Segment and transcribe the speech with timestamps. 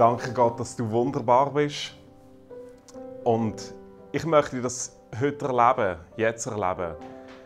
[0.00, 1.94] Danke Gott, dass du wunderbar bist.
[3.22, 3.74] Und
[4.12, 6.94] ich möchte das heute erleben, jetzt erleben.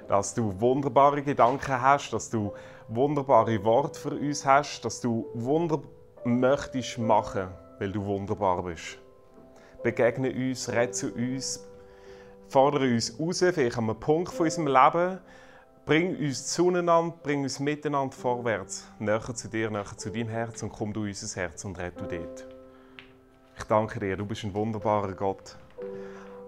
[0.07, 2.53] Dass du wunderbare Gedanken hast, dass du
[2.87, 5.83] wunderbare Worte für uns hast, dass du Wunder
[6.23, 7.49] möchtest machen,
[7.81, 8.99] weil du wunderbar bist.
[9.83, 11.67] Begegne uns, red zu uns,
[12.47, 15.19] fordere uns raus, vielleicht an einem Punkt von unserem Leben,
[15.85, 20.73] bring uns zueinander, bring uns miteinander vorwärts, näher zu dir, näher zu deinem Herz und
[20.73, 22.47] komm du in unser Herz und red du dort.
[23.57, 25.57] Ich danke dir, du bist ein wunderbarer Gott.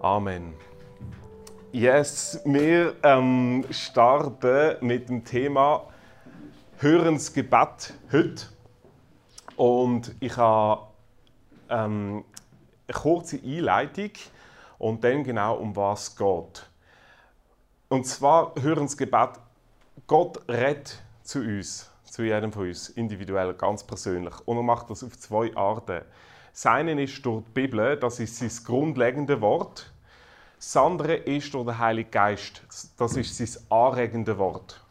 [0.01, 0.53] Amen.
[1.71, 5.83] Yes, wir ähm, starten mit dem Thema
[6.79, 8.45] Hörensgebet heute.
[9.55, 10.87] Und ich habe
[11.69, 12.23] ähm,
[12.87, 14.11] eine kurze Einleitung
[14.77, 16.66] und dann genau um was es geht.
[17.89, 19.39] Und zwar Hörensgebet.
[20.07, 24.33] Gott redet zu uns, zu jedem von uns, individuell, ganz persönlich.
[24.45, 26.01] Und er macht das auf zwei Arten.
[26.51, 29.91] Seinen ist durch die Bibel, das ist sein grundlegendes Wort.
[30.57, 32.63] Das andere ist durch den Heiligen Geist,
[32.97, 34.81] das ist sein anregende Wort.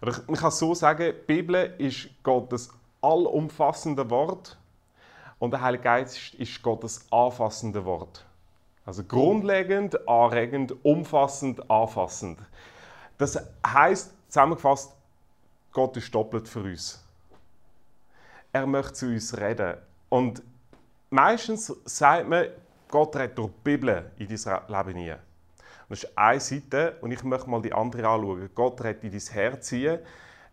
[0.00, 2.70] Oder ich kann so sagen, die Bibel ist Gottes
[3.02, 4.56] allumfassende Wort
[5.38, 8.24] und der Heilige Geist ist Gottes anfassende Wort.
[8.84, 12.38] Also grundlegend, anregend, umfassend, anfassend.
[13.18, 14.94] Das heißt zusammengefasst,
[15.72, 17.04] Gott ist doppelt für uns.
[18.52, 19.76] Er möchte zu uns reden.
[20.08, 20.42] Und
[21.10, 22.46] meistens sagt man,
[22.88, 25.18] Gott redet durch die Bibel in dein Leben hinein.
[25.88, 28.50] Das ist eine Seite und ich möchte mal die andere anschauen.
[28.54, 30.00] Gott redet in dein Herz hinein.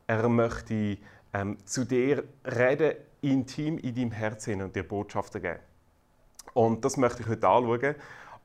[0.06, 0.98] Er möchte
[1.34, 5.60] ähm, zu dir reden, intim in deinem Herz und dir Botschaften geben.
[6.54, 7.96] Und das möchte ich heute anschauen.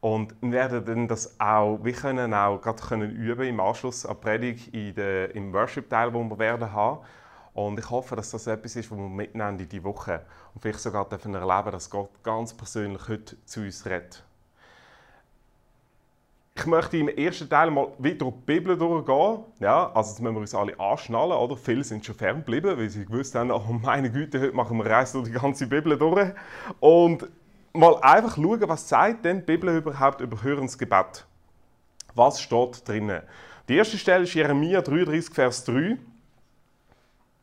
[0.01, 4.21] Und wir werden das auch, wir können auch gerade können üben im Anschluss an die
[4.21, 6.99] Predigt in der, im Worship-Teil, wo wir werden haben.
[7.55, 10.23] Und ich hoffe, dass das etwas ist, was wir mitnehmen in die Woche
[10.55, 14.25] und vielleicht sogar dürfen erleben, dass Gott ganz persönlich heute zu uns redet.
[16.55, 19.45] Ich möchte im ersten Teil mal wieder durch die Bibel durchgehen.
[19.61, 21.57] Ja, also jetzt müssen wir uns alle anschnallen, oder?
[21.57, 25.19] Viele sind schon ferngeblieben, weil sie gewusst haben, oh meine Güte, heute machen wir Reise
[25.19, 26.31] durch die ganze Bibel durch.
[26.81, 27.27] Und
[27.73, 31.27] mal einfach schauen, was sagt denn die Bibel überhaupt über Hörensgebet?
[32.15, 33.23] Was steht drinnen?
[33.69, 35.97] Die erste Stelle ist Jeremia 33, Vers 3.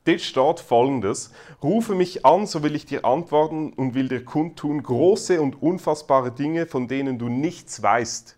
[0.06, 1.32] Dort steht folgendes:
[1.62, 6.32] Rufe mich an, so will ich dir antworten und will dir kundtun große und unfassbare
[6.32, 8.38] Dinge, von denen du nichts weißt.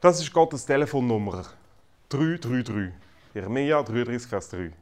[0.00, 1.44] Das ist Gottes Telefonnummer.
[2.10, 2.92] 333.
[3.34, 4.72] Jeremia 33, Vers 3.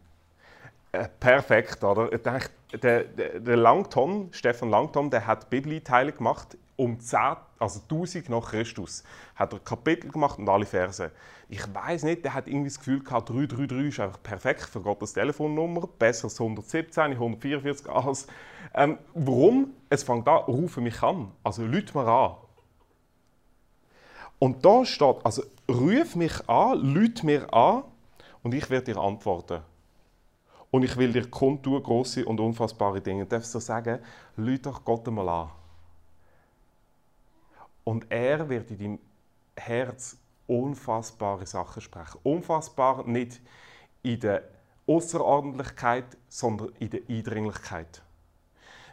[0.92, 2.12] Äh, perfekt, oder?
[2.12, 2.50] Ich denke,
[2.82, 7.18] der, der, Langton, Stefan Langton, der hat Bibelteile gemacht um 10,
[7.58, 9.02] also 1000 nach Christus.
[9.34, 11.10] Hat er Kapitel gemacht und alle Verse.
[11.48, 15.12] Ich weiß nicht, der hat irgendwie das Gefühl gehabt, 333 ist einfach perfekt für Gottes
[15.12, 18.26] Telefonnummer, besser als 117, 144 als.
[18.74, 19.72] Ähm, warum?
[19.88, 21.32] Es fängt an, rufe mich an.
[21.42, 22.36] Also lüt mir an.
[24.38, 27.84] Und da steht, also ruf mich an, lüt mir an
[28.42, 29.62] und ich werde dir antworten.
[30.76, 33.22] Und ich will dir kundtun, große und unfassbare Dinge.
[33.22, 33.98] Ich darf so sagen,
[34.36, 35.50] lüt doch Gott einmal an.
[37.82, 38.98] Und er wird in deinem
[39.56, 42.20] Herz unfassbare Sachen sprechen.
[42.24, 43.40] Unfassbar nicht
[44.02, 44.42] in der
[44.86, 48.02] Außerordentlichkeit, sondern in der Eindringlichkeit.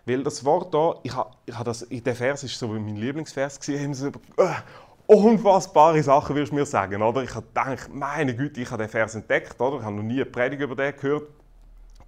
[0.05, 2.95] Weil das Wort da, ich habe, ich habe das, der Vers ist so wie mein
[2.95, 4.53] Lieblingsvers gewesen, so, äh,
[5.05, 7.23] unfassbare Sachen wirst du mir sagen, oder?
[7.23, 9.79] Ich habe gedacht, meine Güte, ich habe den Vers entdeckt, oder?
[9.79, 11.27] Ich habe noch nie eine Predigt über den gehört.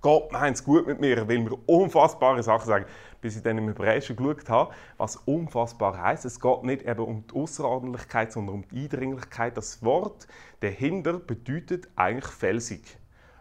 [0.05, 2.85] Gott meint es gut mit mir, will mir unfassbare Sachen sagen.
[3.21, 6.25] Bis ich dann im Hebräischen geschaut habe, was unfassbar heißt.
[6.25, 9.57] Es geht nicht eben um die Außerordentlichkeit, sondern um die Eindringlichkeit.
[9.57, 10.27] Das Wort
[10.59, 12.99] dahinter bedeutet eigentlich felsig.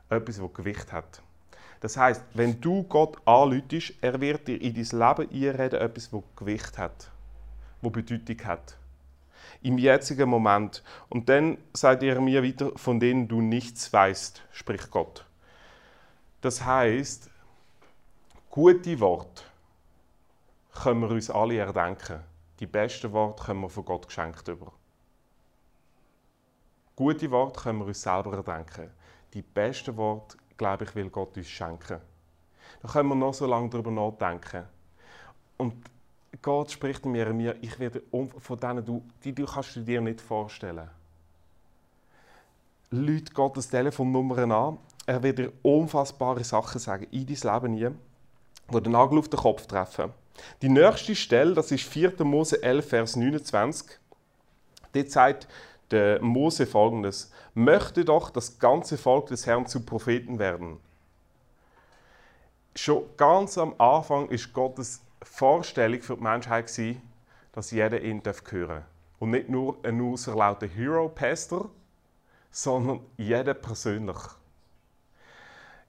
[0.08, 1.22] Etwas, das Gewicht hat.
[1.80, 6.22] Das heißt, wenn du Gott anlütest, er wird dir in dein Leben einreden, etwas, das
[6.34, 7.10] Gewicht hat,
[7.82, 8.78] das Bedeutung hat.
[9.60, 10.82] Im jetzigen Moment.
[11.10, 15.26] Und dann sagt er mir wieder, von denen du nichts weißt, spricht Gott.
[16.44, 17.30] Das heißt,
[18.50, 19.44] gute Worte
[20.74, 22.20] können wir uns alle erdenken.
[22.60, 24.70] Die besten Worte können wir von Gott geschenkt über.
[26.96, 28.90] Gute Worte können wir uns selber erdenken.
[29.32, 32.02] Die besten Worte, glaube ich, will Gott uns schenken.
[32.82, 34.64] Da können wir noch so lange darüber nachdenken.
[35.56, 35.82] Und
[36.42, 40.20] Gott spricht mir, mir ich werde von denen, du, die du kannst du dir nicht
[40.20, 40.90] vorstellen.
[42.90, 47.88] Leute Gottes Telefonnummern an er wird dir unfassbare Sachen sagen in dein Leben nie,
[48.72, 50.12] die den Nagel auf den Kopf treffen.
[50.62, 52.24] Die nächste Stelle, das ist 4.
[52.24, 53.98] Mose 11, Vers 29.
[54.92, 55.48] Dort sagt
[55.90, 60.78] der Mose folgendes: Möchte doch das ganze Volk des Herrn zu Propheten werden.
[62.74, 66.70] schon ganz am Anfang ist Gottes Vorstellung für die Menschheit
[67.52, 68.82] dass jeder ihn hören darf.
[69.20, 71.70] Und nicht nur ein auserlauter Hero-Pastor,
[72.50, 74.18] sondern jeder persönlich.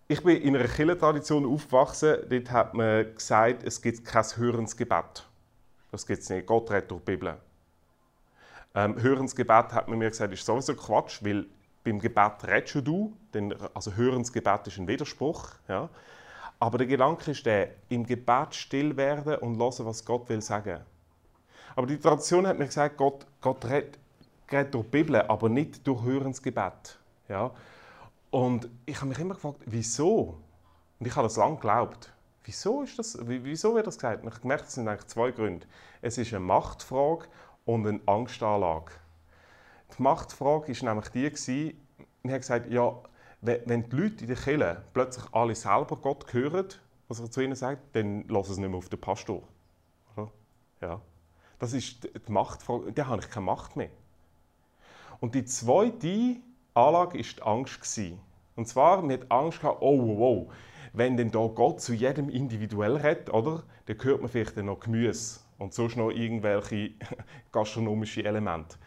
[0.07, 5.27] Ich bin in einer Kirchentradition aufgewachsen, dort hat man gesagt, es gibt kein Hörensgebet.
[5.91, 6.45] Das gibt es nicht.
[6.45, 7.37] Gott redet durch die Bibel.
[8.75, 11.47] Ähm, Hörensgebet hat man mir gesagt, ist sowieso Quatsch, weil
[11.83, 15.49] beim Gebet redest du, denn, also Hörensgebet ist ein Widerspruch.
[15.67, 15.89] Ja.
[16.59, 20.81] Aber der Gedanke ist der, im Gebet still werden und hören, was Gott will sagen.
[21.75, 23.97] Aber die Tradition hat mir gesagt, Gott, Gott redet,
[24.51, 26.99] redet durch die Bibel, aber nicht durch Hörensgebet.
[27.27, 27.49] Ja.
[28.35, 30.41] Und ich habe mich immer gefragt, wieso?
[30.99, 32.11] Und ich habe das lange geglaubt.
[32.43, 34.23] Wieso, ist das, wieso wird das gesagt?
[34.23, 35.65] Und ich habe gemerkt, es sind eigentlich zwei Gründe.
[36.01, 37.27] Es ist eine Machtfrage
[37.63, 38.91] und eine Angstanlage.
[39.97, 41.87] Die Machtfrage war nämlich die, gewesen,
[42.23, 42.93] wir haben gesagt, ja,
[43.39, 46.67] wenn die Leute in der Kirche plötzlich alle selber Gott hören,
[47.07, 49.43] was er zu ihnen sagt, dann lassen sie nicht mehr auf den Pastor.
[50.81, 50.99] Ja.
[51.57, 53.91] Das ist die Machtfrage, da habe ich keine Macht mehr.
[55.21, 56.41] Und die zweite
[56.75, 58.01] Anlage war die Angst.
[58.56, 60.54] Und zwar, man hat Angst oh, wow,
[60.94, 65.39] wenn denn da Gott zu jedem individuell redet, oder, dann hört man vielleicht noch Gemüse
[65.57, 66.92] und sonst noch irgendwelche
[67.51, 68.77] gastronomische Elemente.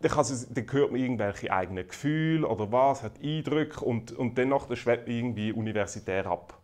[0.00, 4.74] Dann, es, dann hört man irgendwelche eigenen Gefühle oder was, hat Eindrücke und, und danach
[4.76, 6.58] schwebt man irgendwie universitär ab.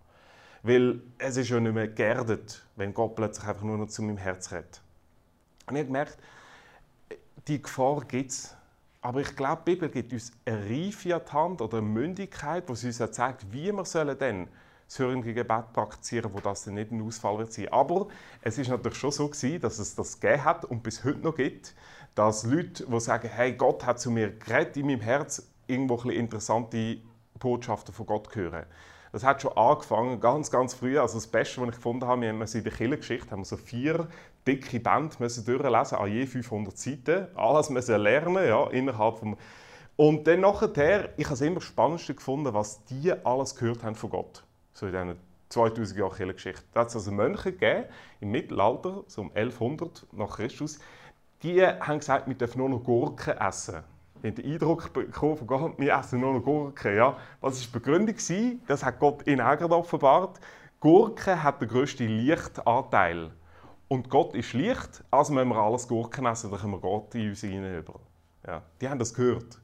[0.63, 4.19] Weil es ist ja nicht mehr geerdet, wenn Gott plötzlich einfach nur noch zu meinem
[4.19, 4.81] Herz redet.
[5.67, 6.19] Und ich habe gemerkt,
[7.49, 8.57] die Gefahr gibt es
[9.03, 12.69] aber ich glaube, die Bibel gibt uns eine Reife an die Hand oder eine Mündigkeit,
[12.69, 14.49] die uns zeigt, wie wir sollen dann
[14.87, 17.69] das hörende Gebet praktizieren, wo das dann nicht ein Ausfall wird sein.
[17.73, 18.07] Aber
[18.43, 21.35] es ist natürlich schon so gewesen, dass es das gegeben hat und bis heute noch
[21.35, 21.75] gibt,
[22.15, 26.99] dass Leute, die sagen, hey, Gott hat zu mir geredet in meinem Herz, irgendwo interessante
[27.41, 28.67] Botschaften von Gott hören.
[29.13, 30.99] Das hat schon angefangen, ganz, ganz früh.
[30.99, 33.59] Also das Beste, was ich gefunden habe, wir haben in der Kirchengeschichte haben wir so
[33.59, 34.09] vier
[34.47, 37.27] dicke Bände müssen durchlesen, an je 500 Seiten.
[37.37, 39.37] Alles müssen lernen, ja, innerhalb vom...
[39.97, 44.09] Und dann nachher, ich habe es immer Spannendste gefunden, was die alles gehört haben von
[44.09, 44.45] Gott.
[44.73, 45.17] So in diesen
[45.51, 46.65] 2000 Jahren Kirchengeschichte.
[46.73, 47.85] Da hat es also Mönche gegeben,
[48.21, 50.81] im Mittelalter, so um 1100 nach Christus,
[51.43, 53.85] die haben gesagt, wir dürfen nur noch Gurken essen.
[54.23, 56.97] Haben den Eindruck bekommen von Gott, wir essen nur noch Gurken.
[56.97, 57.17] Ja.
[57.41, 58.61] Was war die Begründung?
[58.69, 60.39] Das hat Gott ihnen auch offenbart.
[60.79, 63.31] Gurken hat den grössten Lichtanteil.
[63.89, 67.29] Und Gott ist Licht, also müssen wir alles Gurken essen, dann können wir Gott in
[67.29, 67.85] uns hinein
[68.47, 69.61] Ja, die haben das gehört.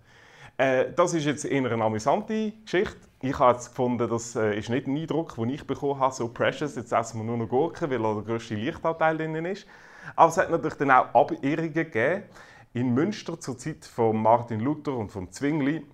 [0.58, 2.96] Äh, das ist jetzt eher eine amüsante Geschichte.
[3.22, 6.28] Ich habe jetzt gefunden, das äh, ist nicht ein Eindruck, den ich bekommen habe, so
[6.28, 9.66] precious, jetzt essen wir nur noch Gurken, weil da der grösste Lichtanteil drin ist.
[10.14, 12.24] Aber es hat natürlich dann auch Abirrungen gegeben.
[12.74, 15.86] In Münster zur Zeit von Martin Luther und von Zwingli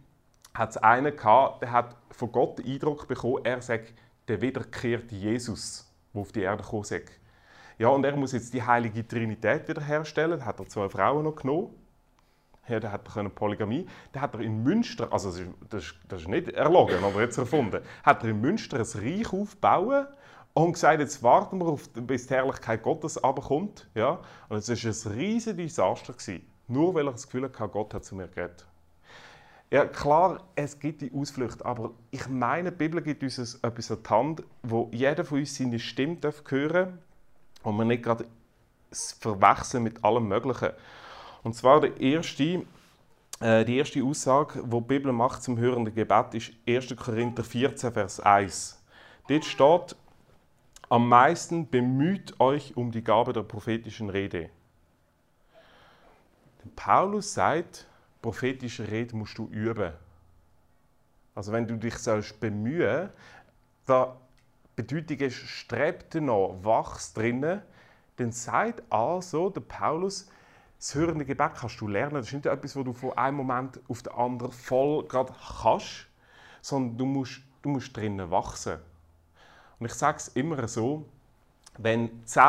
[0.55, 3.85] hat es einen gehabt, der hat von Gott den Eindruck bekommen, er sei
[4.26, 7.21] der wiederkehrte Jesus, der auf die Erde ist.
[7.79, 10.41] Ja, und er muss jetzt die heilige Trinität wiederherstellen.
[10.41, 11.71] Da hat er zwei Frauen noch genommen.
[12.67, 13.87] Ja, da hat er Polygamie.
[14.12, 17.82] Da hat er in Münster, also das ist, das ist, nicht erlogen, aber jetzt erfunden,
[18.03, 20.09] hat er in Münster ein Reich aufgebaut
[20.55, 23.88] und gesagt, jetzt warten wir, auf, bis die Herrlichkeit Gottes abkommt.
[23.94, 24.21] Ja?
[24.49, 26.15] Und es war ein riesiges Desaster.
[26.15, 28.66] Gewesen, nur weil er das Gefühl hatte, Gott hat zu mir geredet.
[29.70, 33.99] Ja, klar, es gibt die Ausflüchte, aber ich meine, die Bibel gibt uns etwas an
[34.02, 36.18] die Hand, wo jeder von uns seine Stimme
[36.49, 36.88] hören darf
[37.64, 38.26] und wir nicht gerade
[39.18, 40.71] verwechseln mit allem Möglichen.
[41.42, 42.64] Und zwar der erste,
[43.40, 46.94] äh, die erste Aussage, die die Bibel macht zum hörenden Gebet, ist 1.
[46.97, 48.80] Korinther 14, Vers 1.
[49.28, 49.97] Dort steht,
[50.88, 54.50] am meisten bemüht euch um die Gabe der prophetischen Rede.
[56.76, 57.87] Paulus sagt,
[58.23, 59.92] prophetische Rede musst du üben.
[61.35, 63.11] Also wenn du dich sollst bemühen,
[63.87, 64.16] da
[64.76, 67.62] Bedeutung ist, strebt noch, wachst drinnen,
[68.16, 70.28] dann sagt also der Paulus,
[70.78, 72.14] das hörende Gebet kannst du lernen.
[72.14, 76.06] Das ist nicht etwas, was du von einem Moment auf den anderen voll gerade kannst,
[76.61, 78.78] sondern du musst, du musst drinnen wachsen.
[79.78, 81.04] Und ich sage es immer so,
[81.78, 82.42] wenn 10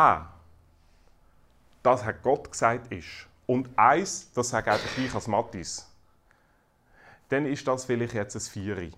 [1.84, 5.90] das hat Gott gesagt ist und eins, das sage einfach ich als Mattis,
[7.30, 8.92] dann ist das vielleicht jetzt ein Vieri.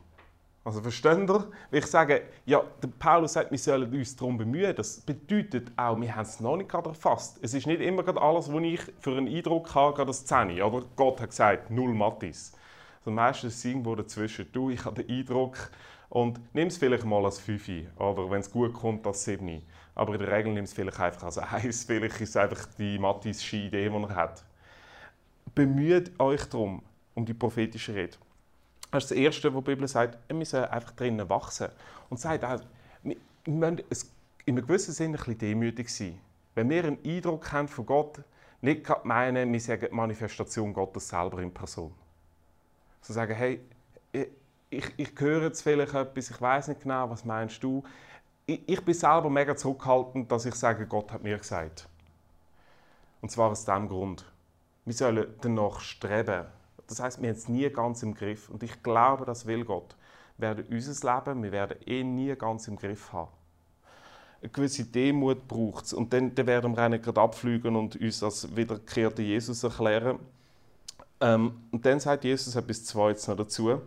[0.63, 1.48] Also versteht ihr?
[1.72, 6.00] Wenn ich sage, ja, der Paulus sagt, wir sollen uns darum bemühen, das bedeutet auch,
[6.00, 7.39] wir haben es noch nicht gerade erfasst.
[7.42, 10.62] Es ist nicht immer gerade alles, was ich für einen Eindruck habe, gerade das 10.
[10.62, 12.51] Oder Gott hat gesagt, null Mattis.
[13.00, 14.51] Also meistens ist es irgendwo dazwischen.
[14.51, 15.72] Du, ich habe den Eindruck,
[16.10, 19.62] und nimm es vielleicht mal als 5 oder wenn es gut kommt, als 7.
[19.98, 21.86] Aber in der Regel nimm es vielleicht einfach als 1.
[21.86, 24.44] Vielleicht ist es einfach die mattische Idee, die er hat.
[25.56, 26.84] Bemüht euch darum,
[27.16, 28.16] um die prophetische Rede.
[28.92, 30.20] Das ist das Erste, was die Bibel sagt.
[30.27, 31.70] Wir müssen einfach drinnen wachsen.
[32.10, 32.60] Und sagt auch,
[33.01, 33.82] wir müssen
[34.46, 36.20] in einem gewissen Sinne ein bisschen demütig sein.
[36.54, 38.22] Wenn wir einen Eindruck haben von Gott,
[38.62, 41.92] nicht gerade meinen, wir sagen Manifestation Gottes selber in Person.
[43.01, 43.62] So sagen, hey,
[44.12, 44.27] ich,
[44.70, 47.84] ich, ich höre jetzt vielleicht etwas, ich weiß nicht genau, was meinst du?
[48.50, 51.89] Ich, ich bin selber mega zurückhaltend, dass ich sage, Gott hat mir gesagt.
[53.22, 54.24] Und zwar aus diesem Grund.
[54.86, 56.46] Wir sollen danach streben.
[56.88, 58.50] Das heißt, wir haben es nie ganz im Griff.
[58.50, 59.98] Und ich glaube, das will Gott.
[60.38, 63.32] Wir werden unser Leben, wir werden ihn nie ganz im Griff haben.
[64.42, 65.94] Eine gewisse Demut braucht es.
[65.94, 70.20] Und dann, dann werden wir auch gerade abfliegen und uns als wiederkehrte Jesus erklären.
[71.20, 73.82] Ähm, und dann sagt Jesus etwas Zweites noch dazu.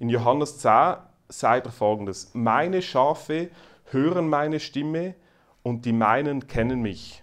[0.00, 0.96] In Johannes 10
[1.28, 3.50] sagt er folgendes: Meine Schafe
[3.86, 5.14] hören meine Stimme
[5.62, 7.22] und die meinen kennen mich.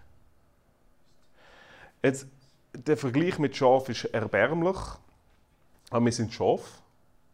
[2.04, 2.28] Jetzt,
[2.74, 4.78] der Vergleich mit Schaf ist erbärmlich,
[5.90, 6.82] aber wir sind Schaf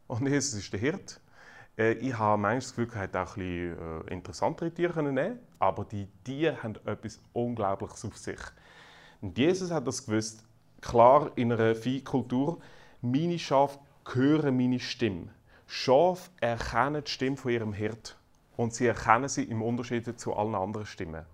[0.07, 1.19] und Jesus ist der Hirt.
[1.77, 6.07] Äh, ich habe manchmal Gefühl, hätte auch ein bisschen äh, interessantere Tiere nehmen aber die
[6.23, 8.39] Tiere haben etwas Unglaubliches auf sich.
[9.21, 10.43] Und Jesus hat das gewusst,
[10.81, 12.59] klar in einer Viehkultur,
[13.01, 13.79] meine Schafe
[14.11, 15.27] hören meine Stimme.
[15.73, 18.17] Schafe erkennen die Stimme von ihrem Hirt
[18.57, 21.25] und sie erkennen sie im Unterschied zu allen anderen Stimmen.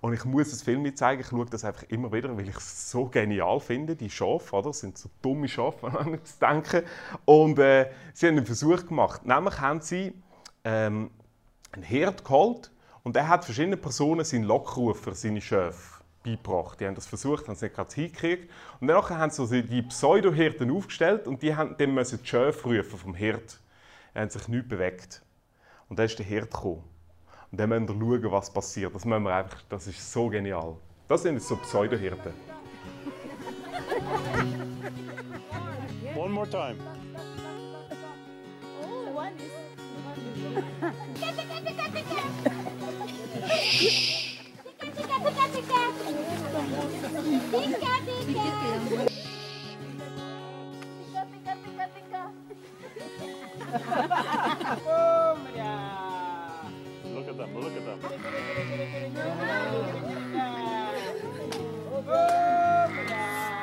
[0.00, 2.92] Und ich muss es Film zeigen, ich schaue das einfach immer wieder, weil ich es
[2.92, 3.96] so genial finde.
[3.96, 4.68] Die Schafe, oder?
[4.68, 6.82] Das sind so dumme Schafe, an zu denken.
[7.24, 9.26] Und äh, sie haben einen Versuch gemacht.
[9.26, 10.14] Nämlich haben sie
[10.62, 11.10] ähm,
[11.72, 12.70] einen Herd geholt
[13.02, 16.78] und er hat verschiedene Personen seinen Lockrufer, seine Schafe beigebracht.
[16.78, 18.48] Die haben das versucht, haben es nicht gerade hingekriegt.
[18.80, 22.96] Und dann haben sie die Pseudo-Hirten aufgestellt und die haben dann müssen die Schafe rufen
[22.96, 23.58] vom Hirt.
[24.14, 25.22] Er hat sich nicht bewegt.
[25.88, 26.84] Und dann ist der Hirt gekommen.
[27.50, 28.94] Und dann müssen wir schauen, was passiert.
[28.94, 30.76] Das, müssen wir einfach, das ist so genial.
[31.08, 32.32] Das sind jetzt so Pseudohirten.
[36.14, 36.76] One more time.
[38.82, 39.52] Oh, one is.
[44.94, 45.16] Tika,
[49.02, 49.21] tika,
[53.72, 53.80] Look
[57.28, 57.98] at them, look at them.
[61.94, 62.02] Oh.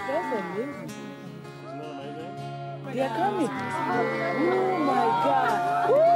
[0.08, 0.90] That's amazing.
[1.62, 2.34] Isn't that amazing?
[2.92, 3.52] They are coming.
[4.40, 5.60] Oh my God.
[5.90, 5.96] Woo!
[5.96, 6.10] Oh.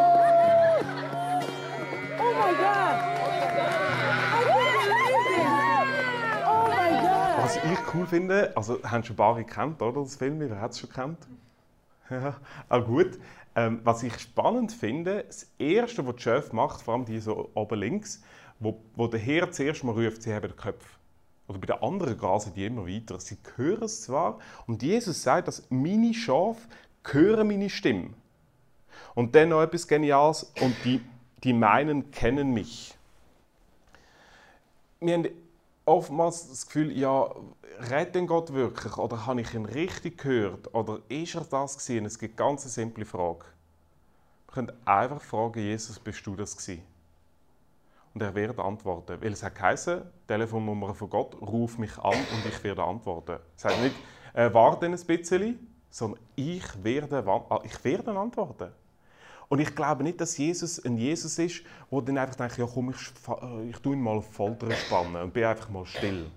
[2.19, 2.97] Oh my God.
[7.43, 10.01] Was ich cool finde, also haben schon ein paar gekannt, oder?
[10.01, 11.27] Das Film, wer hat es schon gekannt?
[12.69, 13.19] Auch gut.
[13.55, 17.51] Ähm, was ich spannend finde, das Erste, was die Chef macht, vor allem die so
[17.53, 18.23] oben links,
[18.59, 20.83] wo, wo der Herr zuerst mal ruft, sie haben den Kopf.
[21.47, 23.19] Oder bei den anderen grasen die immer weiter.
[23.19, 26.61] Sie hören es zwar, und Jesus sagt, dass meine Schafe
[27.05, 28.11] hören meine Stimme.
[29.13, 31.01] Und dann noch etwas Geniales, und die,
[31.43, 32.95] die meinen kennen mich.
[34.99, 35.27] Wir haben
[35.85, 37.29] oftmals das Gefühl, ja,
[37.89, 38.97] redet denn Gott wirklich?
[38.97, 40.73] Oder habe ich ihn richtig gehört?
[40.73, 42.05] Oder ist er das gewesen?
[42.05, 43.45] Es gibt eine ganz simple Frage.
[44.47, 46.83] Wir können einfach fragen, Jesus, bist du das gewesen?
[48.13, 49.17] Und er wird antworten.
[49.21, 53.39] Weil es hat geheißen, Telefonnummer von Gott, ruf mich an und ich werde antworten.
[53.57, 53.95] Es heißt nicht,
[54.33, 58.71] äh, warte ein bisschen, sondern ich werde, ah, ich werde antworten.
[59.49, 62.91] Und ich glaube nicht, dass Jesus ein Jesus ist, der dann einfach denkt, ja komm,
[62.91, 66.27] ich, äh, ich tue ihn mal auf Folter spannen und bin einfach mal still.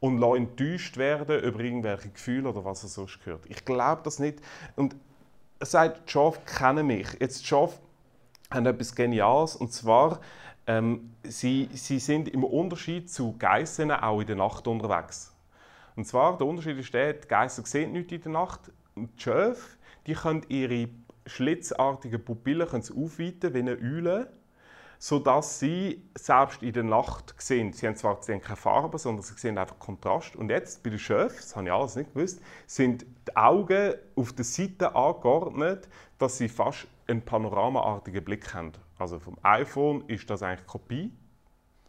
[0.00, 3.44] Und lasse enttäuscht werden über irgendwelche Gefühle oder was er sonst gehört.
[3.48, 4.40] Ich glaube das nicht.
[4.76, 4.96] Und
[5.58, 7.08] er sagt, die Schafe kennen mich.
[7.20, 7.78] Jetzt die Schafe
[8.50, 10.20] haben etwas Geniales und zwar,
[10.66, 15.32] ähm, sie, sie sind im Unterschied zu Geissen auch in der Nacht unterwegs.
[15.96, 18.60] Und zwar, der Unterschied ist der, die Geissen sehen nichts in der Nacht.
[18.94, 19.56] Und die Schafe,
[20.06, 20.88] die können ihre
[21.26, 24.32] schlitzartigen Pupillen können sie aufweiten wie eine Eule,
[24.98, 27.72] sodass sie selbst in der Nacht sehen.
[27.72, 30.36] Sie haben zwar keine Farbe, sondern sie sehen einfach Kontrast.
[30.36, 34.32] Und jetzt bei den Schöfen, das habe ich alles nicht gewusst, sind die Augen auf
[34.32, 35.88] der Seite angeordnet,
[36.18, 38.72] dass sie fast einen panoramaartigen Blick haben.
[38.96, 41.10] Also vom iPhone ist das eigentlich Kopie.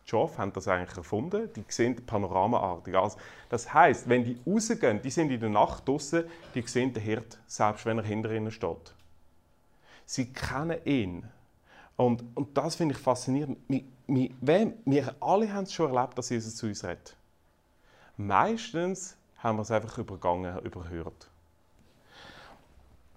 [0.03, 1.49] Die Schafe haben das eigentlich erfunden.
[1.55, 2.95] Die sehen panoramaartig.
[2.95, 3.17] Also,
[3.49, 6.23] das heißt, wenn die rausgehen, die sind in der Nacht draußen,
[6.55, 8.95] die sehen den Hirt, selbst wenn er hinter ihnen steht.
[10.13, 11.27] Sie kennen ihn.
[11.95, 13.57] Und, und das finde ich faszinierend.
[13.67, 17.17] Wir, wir, wir alle haben es schon erlebt, dass Jesus zu uns redet.
[18.15, 21.31] Meistens haben wir es einfach übergangen, überhört.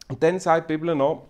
[0.08, 1.26] Und dann sagt die Bibel noch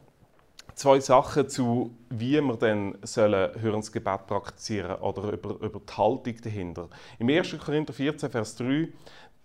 [0.77, 6.89] zwei Sachen zu, wie wir dann sollen Hörensgebet praktizieren oder über, über die Haltung dahinter.
[7.19, 7.59] Im 1.
[7.59, 8.87] Korinther 14, Vers 3,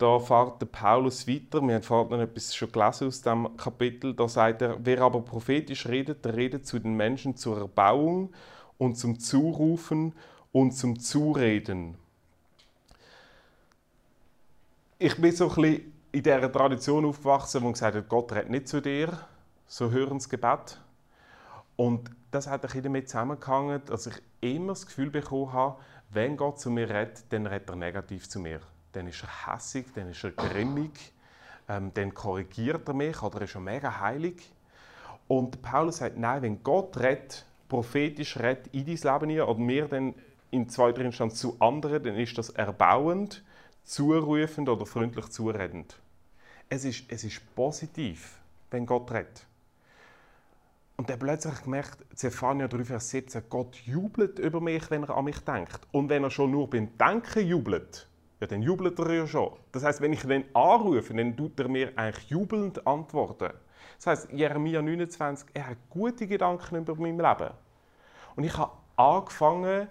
[0.02, 1.62] da fährt der Paulus weiter.
[1.62, 4.16] Wir haben vorhin etwas schon gelesen aus diesem Kapitel.
[4.16, 8.34] Da sagt er, wer aber prophetisch redet, der redet zu den Menschen zur Erbauung
[8.80, 10.14] und zum Zurufen
[10.52, 11.98] und zum Zureden.
[14.98, 18.68] Ich bin so ein bisschen in dieser Tradition aufgewachsen, wo gesagt hat, Gott redet nicht
[18.68, 19.18] zu dir,
[19.68, 20.80] so hören das Gebet.
[21.76, 25.78] Und das hat ein bisschen damit zusammengehangen, dass ich immer das Gefühl bekommen habe,
[26.10, 28.62] wenn Gott zu mir redet, dann redet er negativ zu mir.
[28.94, 31.14] Dann ist er hässig, dann ist er grimmig,
[31.70, 34.52] ähm, dann korrigiert er mich oder ist er mega heilig.
[35.28, 39.88] Und Paulus sagt, nein, wenn Gott redet, prophetisch redet in dein Leben hinein, oder mir
[39.88, 40.14] dann
[40.52, 43.44] in zweiter Instanz zu anderen, dann ist das erbauend,
[43.84, 45.98] zurufend oder freundlich zuredend.
[46.70, 49.46] Es ist, es ist positiv, wenn Gott redet.
[50.98, 55.26] Und dann plötzlich gemerkt, Zephania 3, Vers 17, Gott jubelt über mich, wenn er an
[55.26, 55.80] mich denkt.
[55.92, 58.08] Und wenn er schon nur beim Denken jubelt,
[58.42, 59.54] ja, dann jubelt er ja schon.
[59.72, 63.54] Das heißt, wenn ich ihn anrufe, dann tut er mir eigentlich jubelnd antworten.
[63.98, 67.52] Das heißt, Jeremia 29, er hat gute Gedanken über mein Leben.
[68.36, 69.88] Und ich habe angefangen,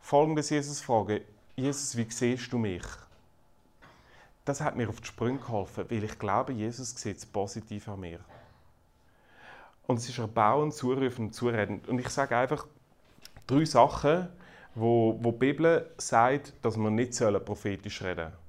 [0.00, 1.20] folgendes Jesus zu fragen:
[1.56, 2.84] Jesus, wie siehst du mich?
[4.44, 8.00] Das hat mir auf die Sprünge geholfen, weil ich glaube, Jesus sieht es positiv an
[8.00, 8.20] mir.
[9.86, 11.88] Und es ist erbauend, zurufend und zuredend.
[11.88, 12.66] Und ich sage einfach
[13.48, 14.28] drei Sachen,
[14.74, 18.44] wo, wo die Bibel sagt, dass wir nicht prophetisch reden sollen.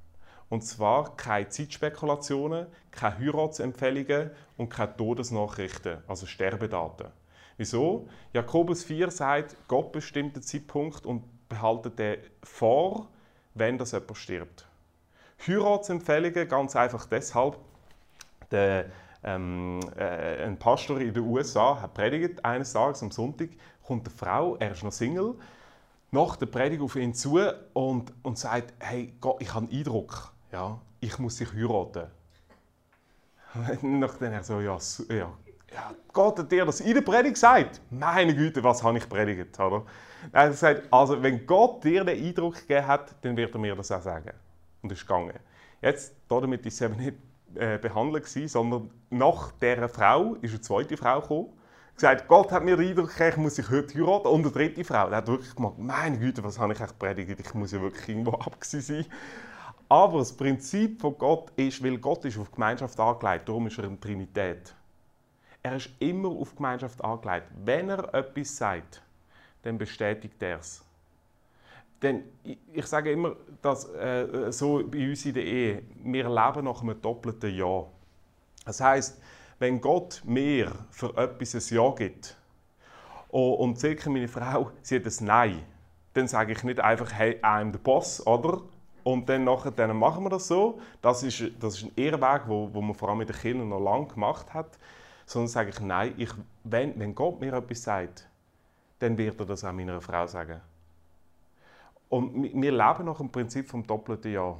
[0.49, 7.07] Und zwar keine Zeitspekulationen, keine Heiratsempfehlungen und keine Todesnachrichten, also Sterbedaten.
[7.57, 8.07] Wieso?
[8.33, 13.07] Jakobus 4 sagt, Gott bestimmt den Zeitpunkt und behaltet den vor,
[13.53, 14.67] wenn das jemand stirbt.
[15.45, 17.57] Heiratsempfehlungen ganz einfach deshalb,
[18.51, 18.85] der
[19.23, 23.49] ähm, äh, ein Pastor in den USA hat predigt, eines Tages am Sonntag
[23.83, 25.35] kommt eine Frau, er ist noch Single,
[26.15, 27.39] nach der Predigt auf ihn zu
[27.73, 32.07] und, und sagt, hey Gott, ich habe einen Eindruck, ja, ich muss dich heiraten.
[33.81, 34.77] Nachdem er so, ja,
[35.09, 35.33] ja,
[35.73, 37.81] ja, Gott hat dir das in der Predigt gesagt?
[37.89, 39.83] Meine Güte, was habe ich predigt, oder?
[40.31, 43.91] Er gesagt, also wenn Gott dir den Eindruck gegeben hat, dann wird er mir das
[43.91, 44.31] auch sagen.
[44.81, 45.37] Und ist gegangen.
[45.81, 47.17] Jetzt, damit ist es eben nicht
[47.55, 51.49] äh, behandelt, gewesen, sondern nach dieser Frau ist eine zweite Frau gekommen.
[51.95, 54.27] Gesagt, Gott hat mir ich muss sich heute heiraten.
[54.27, 57.39] Und eine dritte Frau, die hat wirklich gemacht, meine Güte, was habe ich echt predigt,
[57.39, 59.05] ich muss ja wirklich irgendwo abgesehen sein.
[59.87, 63.85] Aber das Prinzip von Gott ist, weil Gott ist auf Gemeinschaft angelegt, darum ist er
[63.85, 64.75] eine Trinität.
[65.63, 67.47] Er ist immer auf Gemeinschaft angelegt.
[67.63, 69.01] Wenn er etwas sagt,
[69.61, 70.83] dann bestätigt er es.
[72.01, 76.65] Denn ich, ich sage immer, dass äh, so bei uns in der Ehe, wir leben
[76.65, 77.85] nach einem doppelten Ja.
[78.65, 79.21] Das heißt,
[79.59, 82.37] wenn Gott mir für etwas ein Ja gibt
[83.29, 85.63] oh, und circa meine Frau, sie hat ein Nein,
[86.13, 88.61] dann sage ich nicht einfach, hey, I'm the boss, oder?
[89.03, 90.79] Und dann, nachher, dann machen wir das so.
[91.01, 93.79] Das ist, das ist ein Irrweg, wo, wo man vor allem mit den Kindern noch
[93.79, 94.79] lange gemacht hat.
[95.27, 96.31] Sondern sage ich, nein, ich,
[96.63, 98.27] wenn, wenn Gott mir etwas sagt,
[98.97, 100.59] dann wird er das auch meiner Frau sagen.
[102.09, 104.55] Und wir leben nach dem Prinzip vom doppelten Ja.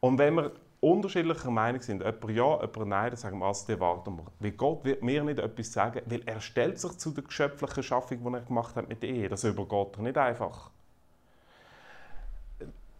[0.00, 3.80] Und wenn wir unterschiedlicher Meinung sind, jemand ja, jemand nein, dann sagen wir, also, dann
[3.80, 4.26] warten wir.
[4.38, 8.24] Weil Gott wird mir nicht etwas sagen, weil er stellt sich zu der geschöpflichen Schaffung,
[8.24, 9.28] die er gemacht hat mit der Ehe.
[9.28, 10.70] Das übergeht er nicht einfach.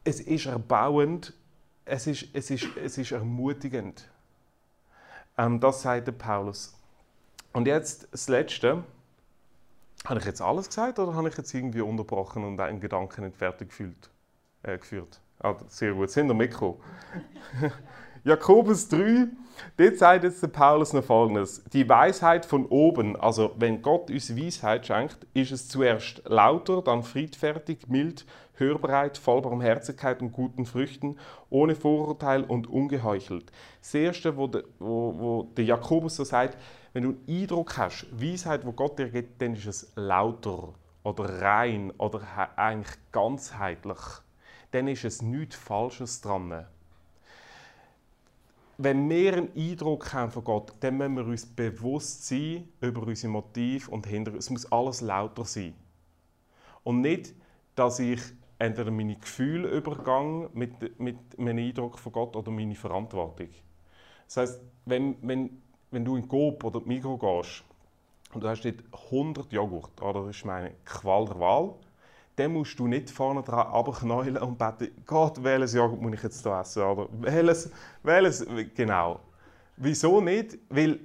[0.05, 1.35] Es ist erbauend,
[1.85, 4.09] es ist, es ist, es ist ermutigend.
[5.38, 6.75] Ähm, das sagt der Paulus.
[7.53, 8.85] Und jetzt das Letzte.
[10.07, 13.37] Habe ich jetzt alles gesagt oder habe ich jetzt irgendwie unterbrochen und einen Gedanken nicht
[13.37, 14.09] fertig gefühlt,
[14.62, 15.21] äh, geführt?
[15.42, 16.76] Ah, sehr gut, sind wir mitgekommen.
[18.24, 19.29] Jakobus 3,
[19.79, 21.64] dort sagt jetzt der Paulus noch Folgendes.
[21.72, 27.03] Die Weisheit von oben, also wenn Gott uns Weisheit schenkt, ist es zuerst lauter, dann
[27.03, 31.16] friedfertig, mild, hörbereit, voll Barmherzigkeit und guten Früchten,
[31.48, 33.50] ohne Vorurteil und ungeheuchelt.
[33.81, 36.59] Das Erste, wo der, wo, wo der Jakobus so sagt,
[36.92, 41.40] wenn du einen Eindruck hast, Weisheit, wo Gott dir gibt, dann ist es lauter oder
[41.40, 42.20] rein oder
[42.57, 44.20] eigentlich ganzheitlich.
[44.71, 46.67] Dann ist es nichts Falsches dran.
[48.79, 53.33] Wenn wir einen Eindruck haben von Gott, dann müssen wir uns bewusst sein über unsere
[53.33, 55.75] Motive und hinter Es muss alles lauter sein.
[56.83, 57.35] Und nicht,
[57.75, 58.21] dass ich
[58.59, 63.49] entweder meine Gefühle übergang mit, mit einem Eindruck von Gott oder meine Verantwortung.
[64.27, 67.65] Das heißt, wenn, wenn wenn du in Coop oder Migros gehst
[68.33, 71.75] und du hast dort 100 Joghurt, oder das ist meine Qual der Wahl,
[72.37, 76.43] dann musst du nicht vorne dran abknäulen und beten, Gott, welches Joghurt muss ich jetzt
[76.43, 76.83] hier essen?
[76.83, 77.71] Oder welches,
[78.03, 79.21] welches, genau.
[79.77, 80.59] Wieso nicht?
[80.69, 81.01] Weil,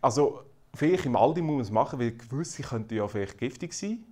[0.00, 0.40] also,
[0.74, 4.04] vielleicht im Aldi muss man es machen, weil gewisse könnten ja vielleicht giftig sein.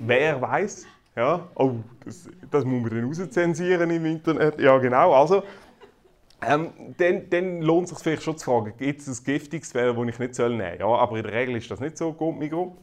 [0.00, 0.86] Wer weiß?
[1.16, 4.58] Ja, oh, das, das muss man dann rauszensieren im Internet.
[4.60, 5.14] Ja, genau.
[5.14, 5.44] Also,
[6.42, 9.94] ähm, dann, dann lohnt es sich vielleicht schon zu fragen, gibt es ein giftiges Quell,
[9.94, 10.60] das ich nicht nehmen soll?
[10.60, 12.76] Ja, aber in der Regel ist das nicht so, gut, Migro.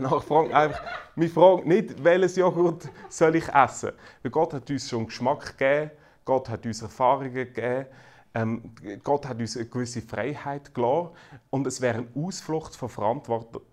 [0.00, 0.82] Nachher fragen einfach,
[1.14, 3.92] wir fragen nicht, welches Joghurt soll ich essen.
[4.22, 5.90] Weil Gott hat uns schon Geschmack gegeben,
[6.24, 7.86] Gott hat uns Erfahrungen gegeben,
[8.34, 11.10] ähm, Gott hat uns eine gewisse Freiheit gelassen
[11.50, 13.64] und es wäre eine Ausflucht von Verantwortung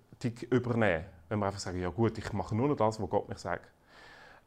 [0.50, 3.38] übernehmen, wenn wir einfach sagen, ja gut, ich mache nur noch das, was Gott mir
[3.38, 3.70] sagt.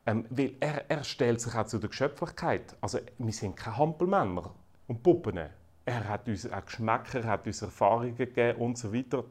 [0.07, 2.75] Ähm, weil er, er stellt sich auch zu der Geschöpflichkeit.
[2.81, 4.51] Also wir sind keine Hampelmänner
[4.88, 5.38] und Puppen.
[5.85, 9.25] Er hat uns auch Geschmäcker, er hat uns Erfahrungen gegeben und so weiter.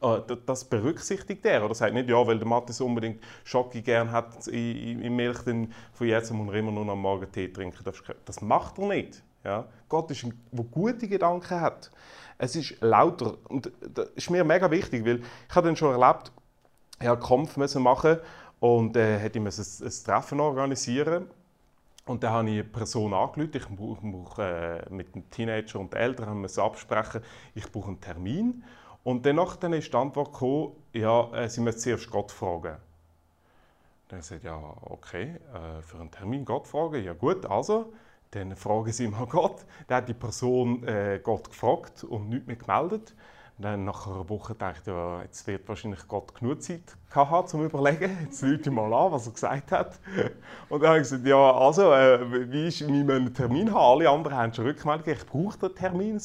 [0.00, 1.64] Äh, das berücksichtigt er.
[1.64, 6.06] Oder sagt nicht, ja, weil der Matthias unbedingt Schocke gern hat in, Milch, dann von
[6.06, 7.84] jetzt muss er immer nur am Morgen Tee trinken.
[8.24, 9.22] Das macht er nicht.
[9.44, 9.66] Ja?
[9.88, 11.90] Gott ist ein, der gute Gedanken hat.
[12.38, 13.36] Es ist lauter.
[13.48, 16.32] Und das ist mir mega wichtig, weil ich habe dann schon erlebt,
[17.00, 18.18] ich einen Kampf müssen machen
[18.60, 21.26] und äh, hätte ich ein, ein Treffen organisieren
[22.06, 26.00] und dann habe ich eine Person angerufen, ich brauche, äh, mit dem Teenager und den
[26.00, 27.20] Eltern absprechen,
[27.54, 28.64] ich brauche einen Termin.
[29.06, 32.76] Und danach dann ist die Antwort gekommen, ja, äh, sie müssen zuerst Gott fragen.
[34.08, 37.92] Dann sagt ja, okay, äh, für einen Termin Gott fragen, ja gut, also,
[38.32, 39.64] dann fragen sie mal Gott.
[39.86, 43.14] Dann hat die Person äh, Gott gefragt und nichts mehr gemeldet.
[43.58, 47.46] dann nach einer Woche dachte ich, ja, jetzt wird wahrscheinlich Gott genug Zeit haben, um
[47.46, 48.10] zu überlegen.
[48.24, 50.00] Jetzt lüte ich mal an, was er gesagt hat.
[50.68, 54.00] Und dann habe ich gesagt, ja, also, äh, wie ist, wir müssen einen Termin haben.
[54.00, 56.20] Alle anderen haben schon Rückmeldung ich brauche den Termin.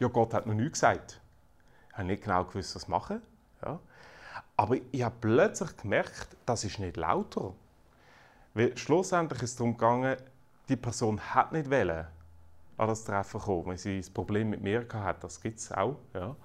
[0.00, 1.20] Ja, Gott hat noch nichts gesagt.
[1.96, 3.22] Ich habe nicht genau gewusst, was machen.
[3.64, 3.80] Ja.
[4.54, 7.54] Aber ich habe plötzlich gemerkt, das ist nicht lauter.
[8.52, 10.18] Weil schlussendlich ist es darum gegangen,
[10.68, 12.06] die Person hat nicht wollen
[12.76, 15.20] an das Treffen kommen, weil sie ein Problem mit mir hatte.
[15.22, 15.96] Das gibt es auch.
[16.12, 16.36] Ja.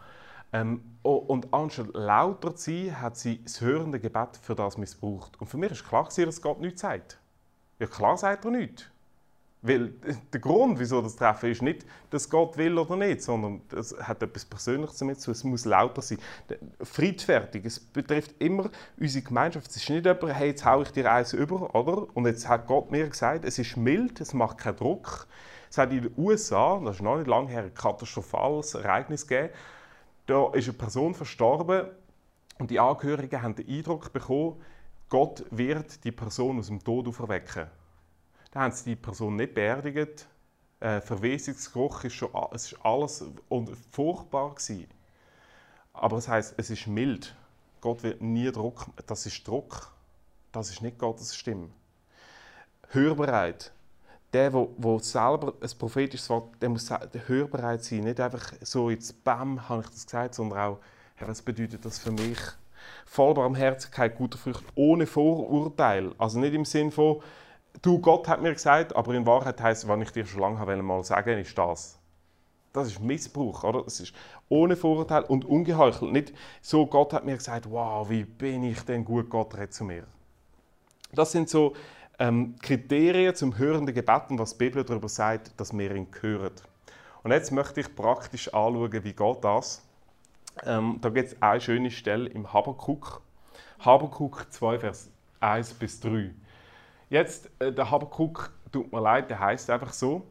[0.54, 5.40] Ähm, und anstatt lauter zu sein, hat sie das hörende Gebet für das missbraucht.
[5.42, 7.20] Und für mich ist klar, dass Gott nichts sagt.
[7.78, 8.86] Ja, klar sagt er nichts.
[9.63, 9.93] Weil
[10.34, 14.24] der Grund, wieso das Treffen ist, nicht, dass Gott will oder nicht, sondern es hat
[14.24, 16.17] etwas Persönliches damit zu Es muss lauter sein.
[16.82, 17.65] Friedfertig.
[17.65, 19.69] Es betrifft immer unsere Gemeinschaft.
[19.69, 22.08] Es ist nicht jemand, hey, jetzt haue ich dir eins über, oder?
[22.15, 25.28] Und jetzt hat Gott mir gesagt, es ist mild, es macht keinen Druck.
[25.69, 29.54] Es hat in den USA, das ist noch nicht lange her, ein katastrophales Ereignis gegeben.
[30.26, 31.86] Da ist eine Person verstorben
[32.58, 34.60] und die Angehörigen haben den Eindruck bekommen,
[35.08, 37.67] Gott wird die Person aus dem Tod auferwecken.
[38.52, 40.28] Dann haben sie die Person nicht beerdigt.
[40.80, 44.88] Äh, Verwesungsgeruch ist schon es ist alles und furchtbar gewesen.
[45.94, 47.36] Aber das heißt, es ist mild.
[47.80, 48.86] Gott wird nie Druck.
[49.08, 49.92] Das ist Druck.
[50.52, 51.70] Das ist nicht Gottes Stimme.
[52.90, 53.72] Hörbereit.
[54.34, 56.90] Der, der, der selber ein prophetisches Wort, der muss
[57.28, 58.02] hörbereit sein.
[58.02, 60.80] Nicht einfach so jetzt Bam, habe ich das gesagt, sondern auch,
[61.16, 62.40] Herr, was bedeutet das für mich?
[63.06, 66.14] Voll Barmherzigkeit, guter Frucht, ohne Vorurteil.
[66.18, 67.22] Also nicht im Sinn von,
[67.81, 71.03] du, Gott hat mir gesagt, aber in Wahrheit heißt, was ich dir schon lange mal
[71.03, 71.97] sagen ist das.
[72.73, 73.84] Das ist Missbrauch, oder?
[73.84, 74.13] Das ist
[74.47, 76.12] ohne Vorurteil und ungeheuchelt.
[76.12, 79.84] Nicht so, Gott hat mir gesagt, wow, wie bin ich denn gut, Gott redet zu
[79.84, 80.05] mir.
[81.13, 81.73] Das sind so
[82.17, 86.53] ähm, Kriterien zum hörenden Gebet und was die Bibel darüber sagt, dass wir ihn hören.
[87.23, 89.84] Und jetzt möchte ich praktisch anschauen, wie geht das.
[90.63, 93.21] Ähm, da gibt es eine schöne Stelle im Habakuk.
[93.79, 96.31] Habakuk 2, Vers 1 bis 3.
[97.12, 100.26] Jetzt, äh, der Habakuk, tut mir leid, der heißt einfach so.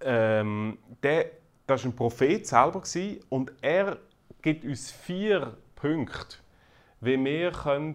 [0.00, 1.26] Ähm, der,
[1.64, 3.98] das war ein Prophet selber gewesen, und er
[4.42, 6.38] gibt uns vier Punkte,
[7.00, 7.94] wie wir können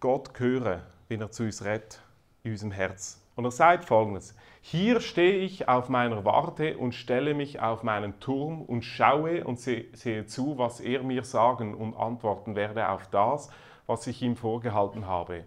[0.00, 2.02] Gott hören wie er zu uns redet
[2.42, 3.22] in unserem Herz.
[3.36, 8.18] Und er sagt folgendes: Hier stehe ich auf meiner Warte und stelle mich auf meinen
[8.18, 13.50] Turm und schaue und sehe zu, was er mir sagen und antworten werde auf das,
[13.86, 15.44] was ich ihm vorgehalten habe.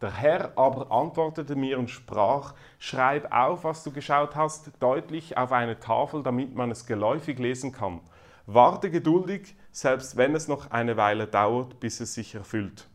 [0.00, 5.52] Der Herr aber antwortete mir und sprach, schreib auf, was du geschaut hast, deutlich auf
[5.52, 8.00] eine Tafel, damit man es geläufig lesen kann.
[8.46, 12.86] Warte geduldig, selbst wenn es noch eine Weile dauert, bis es sich erfüllt.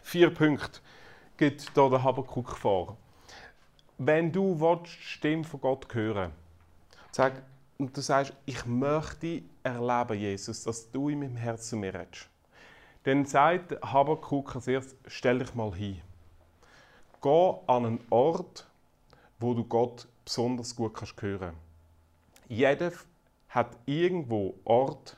[0.00, 0.80] Vier Punkte
[1.36, 2.96] gibt hier der Habakuk vor.
[3.98, 6.32] Wenn du die Stimme von Gott hören
[7.10, 7.42] sag,
[7.78, 12.28] und du sagst, ich möchte erleben, Jesus, dass du in meinem Herzen mir redest,
[13.04, 16.00] dann sagt Habakuk als erstes, stell dich mal hin.
[17.22, 18.66] Geh an einen Ort,
[19.38, 21.54] wo du Gott besonders gut kannst hören
[22.48, 22.92] Jeder
[23.48, 25.16] hat irgendwo Ort,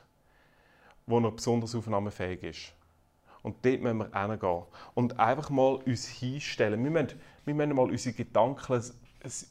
[1.07, 2.73] wo er besonders aufnahmefähig ist.
[3.41, 4.63] Und dort müssen wir hingehen.
[4.93, 6.83] Und einfach mal uns hinstellen.
[6.83, 8.83] Wir müssen, wir müssen mal unsere Gedanken,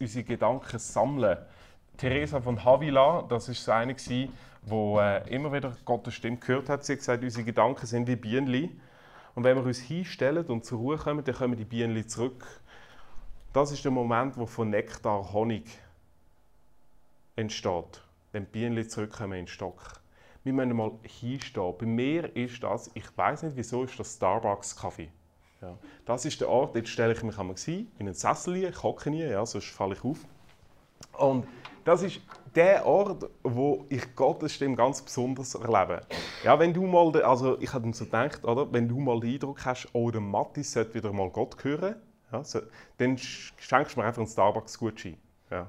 [0.01, 1.39] unsere Gedanken sammeln.
[1.97, 4.31] Teresa von Havila, das war so eine, die
[4.67, 6.85] äh, immer wieder Gottes Stimme gehört hat.
[6.85, 8.81] Sie hat gesagt, unsere Gedanken sind wie Bienen.
[9.35, 12.47] Und wenn wir uns hinstellen und zur Ruhe kommen, dann kommen die Bienen zurück.
[13.53, 15.65] Das ist der Moment, wo von Nektar Honig
[17.37, 20.01] entsteht, wenn die Bienen zurückkommen in den Stock.
[20.45, 21.75] Wir müssen mal hinstehen.
[21.79, 25.11] Bei mir ist das, ich weiß nicht wieso, ist das Starbucks-Kaffee.
[25.63, 25.79] Ja.
[26.05, 29.23] Das ist der Ort, jetzt stelle ich mich einmal in einen Sessel, ich hocke nie,
[29.23, 30.19] ja, sonst falle ich auf.
[31.17, 31.47] Und
[31.85, 32.21] das ist
[32.55, 36.01] der Ort, wo ich Gottes Stimme ganz besonders erlebe.
[36.43, 39.35] Ja, wenn du mal, also ich habe mir so gedacht, oder, wenn du mal den
[39.35, 41.97] Eindruck hast, oh, der Matthias sollte wieder mal Gott hören,
[42.33, 42.61] ja, so,
[42.99, 45.17] dann schenkst du mir einfach einen Starbucks-Gutschein.
[45.51, 45.69] Ja.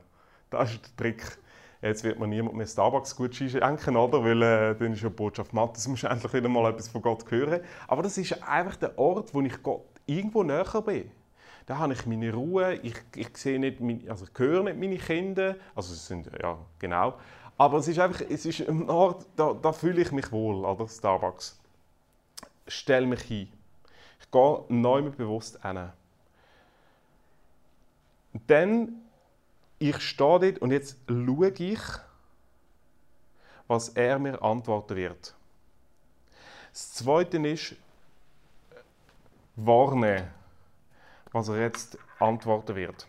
[0.49, 1.37] Das ist der Trick.
[1.81, 4.23] Jetzt wird man niemand mehr Starbucks-Gutschein schenken, oder?
[4.23, 7.29] Weil äh, dann ist ja die Botschaft, Matthias, musst endlich wieder mal etwas von Gott
[7.29, 7.59] hören.
[7.87, 11.11] Aber das ist einfach der Ort, wo ich Gott irgendwo näher bin.
[11.65, 14.97] Da habe ich meine Ruhe, ich, ich sehe nicht, meine, also ich höre nicht meine
[14.97, 17.15] Kinder, also es sind, ja, genau.
[17.57, 20.87] Aber es ist einfach, es ist ein Ort, da, da fühle ich mich wohl, oder,
[20.87, 21.59] Starbucks.
[22.67, 23.51] Stell mich hin.
[24.19, 25.89] Ich gehe neu mit bewusst hin.
[28.47, 29.01] Dann,
[29.79, 31.81] ich stehe dort und jetzt schaue ich,
[33.67, 35.33] was er mir antworten wird.
[36.71, 37.75] Das Zweite ist,
[39.55, 40.29] warne,
[41.35, 43.05] was er jetzt antworten wird.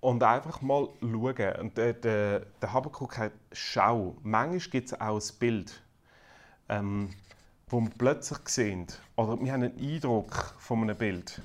[0.00, 1.56] Und einfach mal schauen.
[1.60, 4.16] Und der, der, der Habakkuk hat Schau.
[4.22, 5.82] Manchmal gibt es auch ein Bild,
[6.68, 7.10] ähm,
[7.68, 11.42] wo wir plötzlich sehen, oder wir haben einen Eindruck von einem Bild.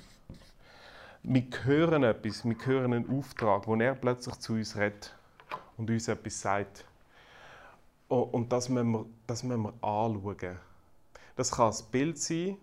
[1.24, 5.16] Wir hören etwas, wir hören einen Auftrag, wo er plötzlich zu uns redet
[5.78, 6.86] und uns etwas sagt.
[8.08, 10.58] Oh, und das müssen wir, das müssen wir anschauen.
[11.36, 12.58] Das kann ein Bild sein,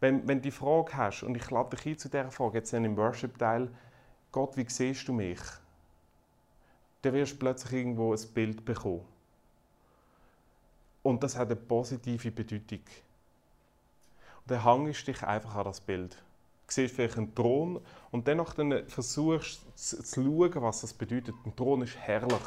[0.00, 2.72] wenn, wenn du die Frage hast, und ich lade dich ein zu dieser Frage, jetzt
[2.72, 3.70] im Worship-Teil,
[4.32, 5.40] Gott, wie siehst du mich?
[7.02, 9.04] Dann wirst du plötzlich irgendwo ein Bild bekommen.
[11.02, 12.80] Und das hat eine positive Bedeutung.
[14.40, 16.12] Und dann hängst du dich einfach an das Bild.
[16.66, 21.34] Du siehst vielleicht einen Thron und dennoch dann versuchst zu, zu schauen, was das bedeutet.
[21.44, 22.38] Ein Thron ist herrlich.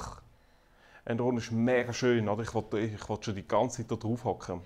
[1.06, 2.30] Ein Thron ist mega schön.
[2.30, 2.44] Oder?
[2.44, 4.62] Ich will schon die ganze Zeit da drauf hocken.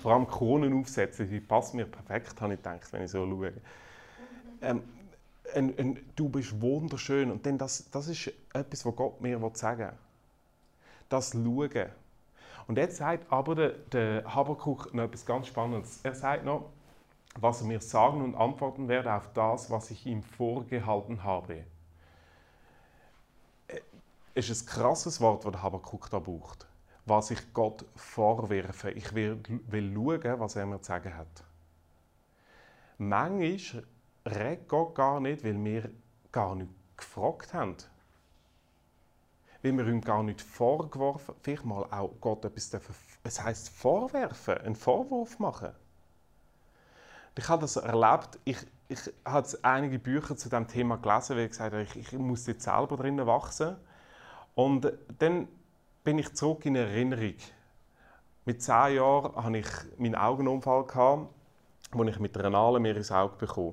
[0.00, 3.52] Vor allem Kronen aufsetzen, die passen mir perfekt, habe ich gedacht, wenn ich so schaue.
[4.60, 4.82] Ähm,
[5.54, 7.30] ein, ein, du bist wunderschön.
[7.30, 9.92] Und dann das, das ist etwas, was Gott mir sagen will.
[11.08, 11.90] Das Schauen.
[12.66, 16.00] Und jetzt sagt aber der, der Habakkuk noch etwas ganz Spannendes.
[16.02, 16.70] Er sagt noch,
[17.38, 21.64] was er mir sagen und antworten werde auf das, was ich ihm vorgehalten habe.
[24.34, 26.66] Es ist ein krasses Wort, das der Habakkuk da braucht
[27.06, 28.90] was ich Gott vorwerfe.
[28.90, 31.44] Ich will, will schauen, was er mir zu sagen hat.
[32.98, 33.84] Manchmal
[34.26, 35.90] redet Gott gar nicht, weil wir
[36.32, 37.76] gar nicht gefragt haben.
[39.62, 44.58] Weil wir ihm gar nicht vorgeworfen vielleicht mal auch Gott etwas dürfen, es heisst vorwerfen,
[44.58, 45.72] einen Vorwurf machen.
[47.36, 51.50] Ich habe das erlebt, ich, ich habe einige Bücher zu diesem Thema gelesen, weil ich
[51.50, 53.76] gesagt habe, ich, ich muss jetzt selber drinnen wachsen.
[54.54, 55.48] Und dann
[56.04, 57.34] bin ich zurück in Erinnerung.
[58.44, 60.84] Mit zehn Jahren hatte ich meinen Augenunfall,
[61.92, 63.72] wo ich mit einer Nadel mir ins Auge bekam.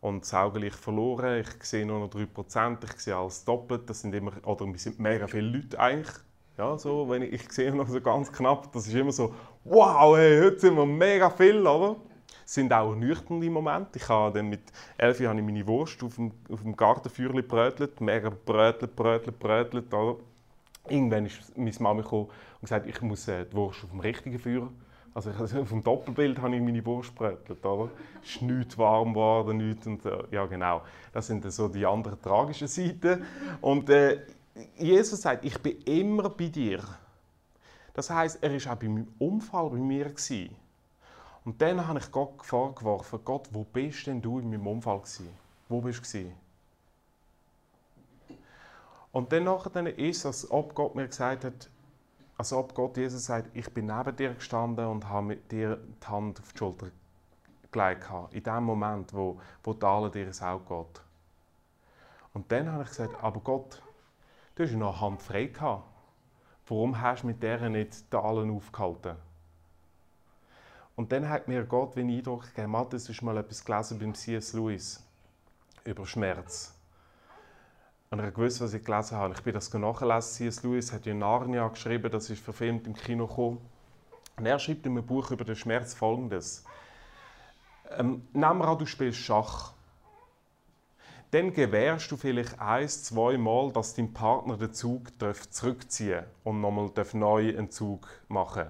[0.00, 3.88] Und das Augenlicht verloren, ich sehe nur noch 3%, ich sehe alles doppelt.
[3.88, 6.16] Das sind immer, oder wir sind mega viele Leute eigentlich.
[6.58, 10.16] Ja, so, wenn ich, ich sehe noch so ganz knapp, das ist immer so, wow,
[10.16, 11.96] hey, heute sind wir mega viel, oder?
[12.44, 13.98] Es sind auch nüchterne Momente.
[13.98, 18.30] Ich habe dann mit elf Jahren meine Wurst auf dem, auf dem Gartenfeuerli brötelt, mega
[18.30, 20.16] brötelt, brötelt, brötelt, oder?
[20.88, 22.28] Irgendwann ist meine Mama und
[22.60, 24.70] gesagt, ich muss äh, die Wurst auf dem richtigen Feuer.
[25.14, 27.90] Also, auf dem Doppelbild habe ich meine Wurst brötelt, oder?
[28.22, 30.82] Es ist nichts warm geworden, nichts und äh, ja genau.
[31.12, 33.24] Das sind so die anderen tragischen Seiten.
[33.60, 34.20] Und äh,
[34.76, 36.82] Jesus sagt, ich bin immer bei dir.
[37.94, 40.54] Das heißt, er war auch bei meinem Unfall bei mir gewesen.
[41.44, 45.28] Und dann habe ich Gott vorgeworfen, Gott, wo bist denn du in meinem Unfall gewesen?
[45.68, 46.34] Wo bist du gewesen?
[49.12, 51.70] Und dann nachher ist es, als ob Gott mir gesagt hat,
[52.36, 56.06] als ob Gott Jesus sagt, ich bin neben dir gestanden und habe mit dir die
[56.06, 56.90] Hand auf die Schulter
[57.70, 58.08] gelegt.
[58.30, 61.02] In dem Moment, wo, wo die Aale dir ins Auge geht.
[62.32, 63.82] Und dann habe ich gesagt, aber Gott,
[64.54, 65.84] du hast ja noch Hand frei gehabt.
[66.66, 69.16] Warum hast du mit der nicht die Aalen aufgehalten?
[70.94, 74.14] Und dann hat mir Gott wie Eindruck gegeben, Matthias, du hast mal etwas gelesen beim
[74.14, 74.52] C.S.
[74.52, 75.02] Lewis
[75.84, 76.79] über Schmerz.
[78.12, 79.34] Und ich wusste, was ich gelesen habe.
[79.34, 80.32] Ich bin das nachgelesen.
[80.32, 80.64] C.S.
[80.64, 83.60] Lewis hat ja Narnia geschrieben, das ist verfilmt im Kino gekommen.
[84.36, 86.64] Und er schreibt in einem Buch über den Schmerz folgendes.
[87.88, 89.74] Ähm, nehmen wir an, du spielst Schach.
[91.30, 95.12] Dann gewährst du vielleicht ein, zwei Mal, dass dein Partner den Zug
[95.50, 98.66] zurückziehen darf und nochmal neu einen Zug machen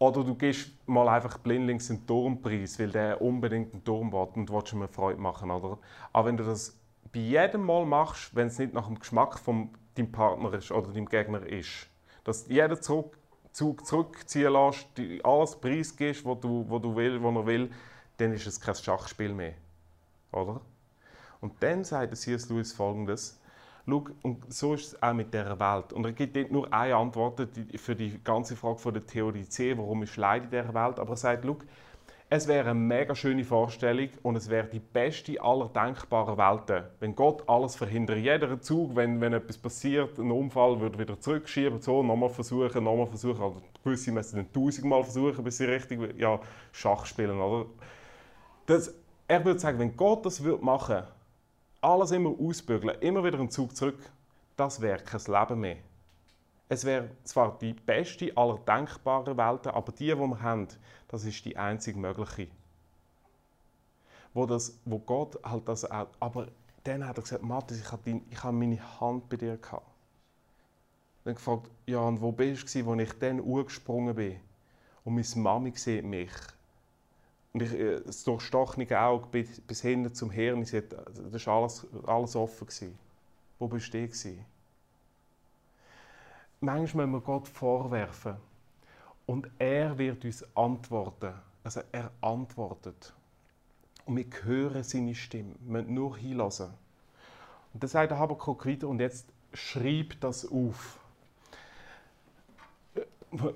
[0.00, 4.50] Oder du gehst mal einfach blindlings einen Turmpreis, weil der unbedingt einen Turm will und
[4.50, 5.52] willst ihm eine Freude machen.
[5.52, 5.78] Oder?
[6.12, 6.81] Aber wenn du das
[7.12, 10.92] bei jedem Mal machst, wenn es nicht nach dem Geschmack von deinem Partner ist oder
[10.92, 11.88] deinem Gegner ist.
[12.24, 13.16] Dass du jeden Zug,
[13.52, 14.88] Zug zurückziehen lässt,
[15.24, 17.70] alles preisgibst, was du, was du will, was er will,
[18.16, 19.54] dann ist es kein Schachspiel mehr.
[20.32, 20.60] Oder?
[21.40, 22.48] Und dann sagt C.S.
[22.48, 23.40] Lewis folgendes:
[23.84, 25.92] Schau, und so ist es auch mit dieser Welt.
[25.92, 30.04] Und er gibt nicht nur eine Antwort für die ganze Frage von der Theodizee, warum
[30.04, 31.56] ist Leid in dieser Welt, aber er sagt, schau,
[32.34, 36.84] es wäre eine mega schöne Vorstellung und es wäre die beste aller denkbaren Welten.
[36.98, 41.82] Wenn Gott alles verhindert, jeder Zug, wenn, wenn etwas passiert, ein Unfall, würde wieder zurückschieben,
[41.82, 43.42] so, nochmal versuchen, nochmal versuchen.
[43.42, 46.40] Oder gewisse müssen dann tausendmal versuchen, bis sie richtig ja,
[46.72, 47.38] Schach spielen.
[47.38, 47.66] Oder?
[48.64, 48.94] Das,
[49.28, 51.02] er würde sagen, wenn Gott das würde machen
[51.82, 53.98] alles immer ausbügeln, immer wieder einen Zug zurück,
[54.56, 55.76] das wäre kein Leben mehr.
[56.72, 60.68] Es wäre zwar die beste aller denkbaren Welten, aber die, die wir haben,
[61.06, 62.48] das ist die einzig mögliche.
[64.32, 66.48] Wo, das, wo Gott halt das auch, aber
[66.84, 69.86] dann hat er gesagt, Matthias, ich habe, dein, ich meine Hand bei dir gehabt.
[71.24, 74.40] Dann gefragt, ja, und wo bist du, als ich dann angesprungen bin?
[75.04, 76.32] Und meine Mami sieht mich.
[77.52, 80.96] Und ich, äh, das durchstochene Auge bis, bis hinten zum Hirn, sie hat,
[81.30, 82.66] das war alles, alles offen.
[82.66, 82.98] Gewesen.
[83.58, 84.42] Wo bist du gewesen?
[86.64, 88.36] Manchmal müssen wir Gott vorwerfen.
[89.26, 91.34] Und er wird uns antworten.
[91.64, 93.12] Also er antwortet.
[94.06, 95.56] Und wir hören seine Stimme.
[95.58, 96.72] Wir müssen nur hinlassen.
[97.74, 101.00] Und dann sagt der Habakkuk weiter, und jetzt schreib das auf.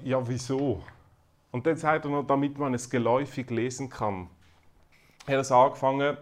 [0.03, 0.83] Ja, wieso?
[1.53, 4.29] Und dann sagt er noch, damit man es geläufig lesen kann.
[5.27, 6.17] Er hat es angefangen,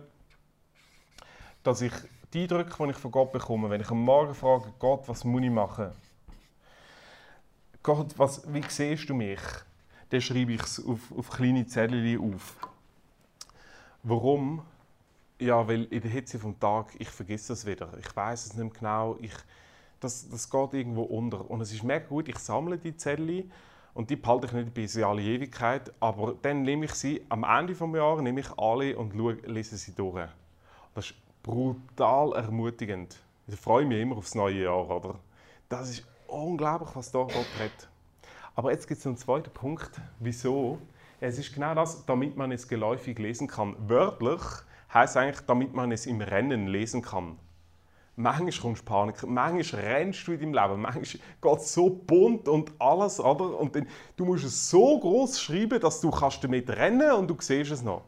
[1.63, 1.93] dass ich
[2.35, 5.43] die Eindrücke, die ich von Gott bekomme, wenn ich am Morgen frage, Gott, was muss
[5.43, 5.93] ich machen?
[7.85, 9.43] Gott, was, wie siehst du mich?
[10.09, 12.57] Dann schreibe ich es auf, auf kleine Zettel auf.
[14.03, 14.63] Warum?
[15.39, 17.91] Ja, weil in der Hitze vom Tag, ich vergesse es wieder.
[17.99, 19.19] Ich weiß es nicht mehr genau.
[19.21, 19.35] Ich,
[20.01, 21.51] das, das geht irgendwo unter.
[21.51, 23.51] Und es ist mega gut, ich sammle die Zettel
[23.93, 25.93] und die behalte ich nicht bis in alle Ewigkeit.
[26.01, 29.77] Aber dann nehme ich sie, am Ende des Jahres nehme ich alle und schaue, lese
[29.77, 30.31] sie durch.
[30.95, 33.21] Das ist brutal ermutigend.
[33.47, 35.19] Ich freue mich immer aufs neue Jahr, oder?
[35.69, 37.89] Das ist unglaublich, was da Gott hat.
[38.55, 39.91] Aber jetzt gibt es einen zweiten Punkt.
[40.21, 40.79] Wieso?
[41.21, 43.77] Es ist genau das, damit man es geläufig lesen kann.
[43.89, 44.43] Wörtlich
[44.93, 47.39] heißt eigentlich, damit man es im Rennen lesen kann.
[48.17, 52.47] Manchmal kommst du Panik, manchmal rennst du in deinem Leben, manchmal geht es so bunt
[52.47, 53.59] und alles, oder?
[53.59, 57.37] Und dann, du musst es so groß schreiben, dass du kannst damit rennen und du
[57.41, 58.03] siehst es noch.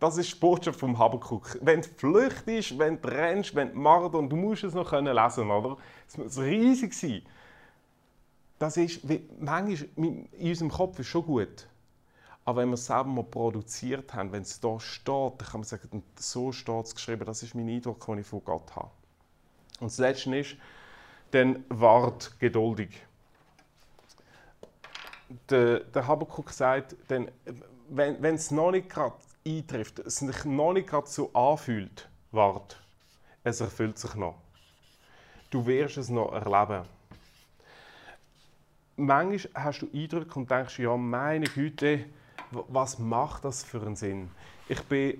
[0.00, 1.58] Das ist die Botschaft vom Habakuk.
[1.62, 5.14] Wenn du flüchtest, wenn du rennst, wenn du machst und du musst es noch können
[5.14, 5.76] lesen, oder?
[6.06, 7.22] Es muss riesig sein.
[8.58, 11.66] Das ist, wie- manchmal in unserem Kopf ist schon gut.
[12.44, 15.64] Aber wenn wir es selber mal produziert haben, wenn es da steht, dann kann man
[15.64, 17.24] sagen, so steht es geschrieben.
[17.24, 18.90] Das ist mein Eindruck, den ich von Gott habe.
[19.80, 20.56] Und das Letzte ist,
[21.30, 22.90] dann wart geduldig.
[25.48, 27.30] Der, der Habakuk sagt, dann,
[27.88, 29.14] wenn, wenn es noch nicht gerade
[29.46, 32.82] eintrifft, es sich noch nicht gerade so anfühlt, wart,
[33.42, 34.36] es erfüllt sich noch.
[35.50, 36.86] Du wirst es noch erleben.
[38.96, 42.06] Manchmal hast du Eindrücke und denkst, ja, meine Güte,
[42.50, 44.30] was macht das für einen Sinn?
[44.68, 45.14] Ich war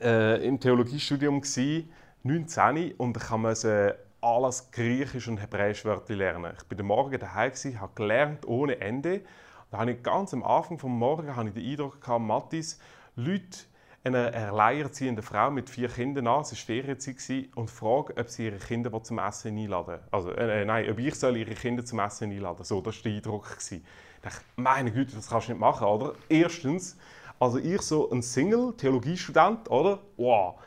[0.00, 1.88] äh, im Theologiestudium, gsi,
[2.22, 6.54] 19, und ich musste alles Griechisch und Hebräisch Wörter lernen.
[6.56, 9.22] Ich war den Morgen daheim, habe gelernt ohne Ende.
[9.70, 12.78] Da habe ich ganz am Anfang des Morgens habe ich den Eindruck gehabt, Mathis,
[13.16, 13.58] Leute
[14.04, 18.58] eine alleinerziehende Frau mit vier Kindern an, es war Ferienzeit, und frage, ob sie ihre
[18.58, 22.64] Kinder zum Essen einladen Also, äh, nein, ob ich soll ihre Kinder zum Essen einladen.
[22.64, 23.56] So, das war der Eindruck.
[23.70, 23.80] Ich
[24.20, 26.12] dachte, meine Güte, das kannst du nicht machen, oder?
[26.28, 26.98] Erstens,
[27.40, 30.00] also ich so ein Single, Theologiestudent, oder?
[30.18, 30.60] Wow,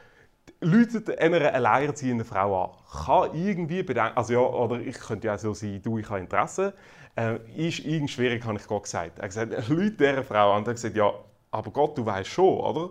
[0.62, 2.72] läutet einer alleinerziehenden Frau an.
[3.06, 6.74] Kann irgendwie bedenken, also ja, oder ich könnte ja so sein, du, ich habe Interesse.
[7.16, 9.20] Äh, ist irgendwie schwierig, habe ich Gott gesagt.
[9.20, 10.60] Er hat gesagt, Leute dieser Frau an.
[10.60, 11.14] Und er hat gesagt, ja,
[11.52, 12.90] aber Gott, du weißt schon, oder?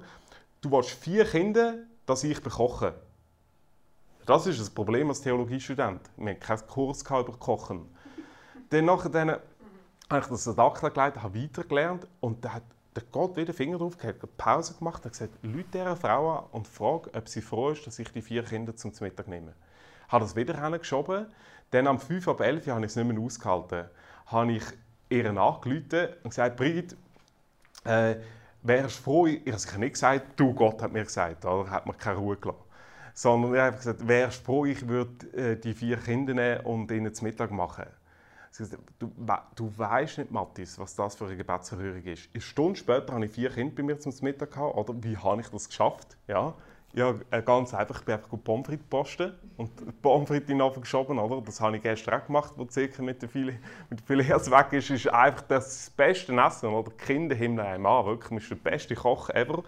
[0.61, 1.75] Du willst vier Kinder,
[2.07, 2.95] dass ich bekoche.
[4.25, 6.01] Das ist das Problem als Theologiestudent.
[6.17, 7.89] Wir haben keinen Kurs über Kochen.
[8.71, 12.63] Dann nachher dann habe ich das ad acta gelegt, habe weitergelernt und da hat
[12.97, 16.45] der Gott wieder den Finger drauf gehabt, Pause gemacht und gesagt, Leute dieser Frau an
[16.53, 19.53] und frage, ob sie froh ist, dass ich die vier Kinder zum Mittag nehme.
[20.07, 21.27] Ich habe das wieder hingeschoben.
[21.71, 23.87] Dann am 5 ab 11 habe ich es nicht mehr ausgehalten.
[24.27, 24.65] Habe ich
[25.09, 26.97] ihr angerufen und gesagt, Brigitte,
[27.85, 28.17] äh,
[28.63, 32.19] wärst froh, ich habe nicht gesagt, du Gott hat mir gesagt, oder hat mir keine
[32.19, 32.61] Ruhe gelassen.
[33.15, 37.15] Sondern ich habe gesagt, wärst froh, ich würde äh, die vier Kinder nehmen und ihnen
[37.15, 37.87] zum Mittag machen.
[38.57, 42.29] Gesagt, Du, we- du weißt nicht, Mathis, was das für eine Gebetserhörung ist.
[42.33, 44.53] Eine Stunde später hatte ich vier Kinder bei mir zum Mittag.
[44.53, 44.95] Gehabt, oder?
[45.03, 46.17] Wie habe ich das geschafft?
[46.27, 46.55] Ja,
[46.97, 47.99] Ja, äh, ganz einfach.
[47.99, 51.43] Ich bin einfach Pommes frites posten und Pommes frites in den Ofen geschoben, oder?
[51.43, 54.89] Das habe ich gestern auch gemacht, wo die Zirkel mit den Filets weg ist.
[54.89, 56.91] ist einfach das beste Essen, oder?
[56.91, 58.31] Die Kinder himmeln einem an, wirklich.
[58.31, 59.63] Man ist der beste Koch ever.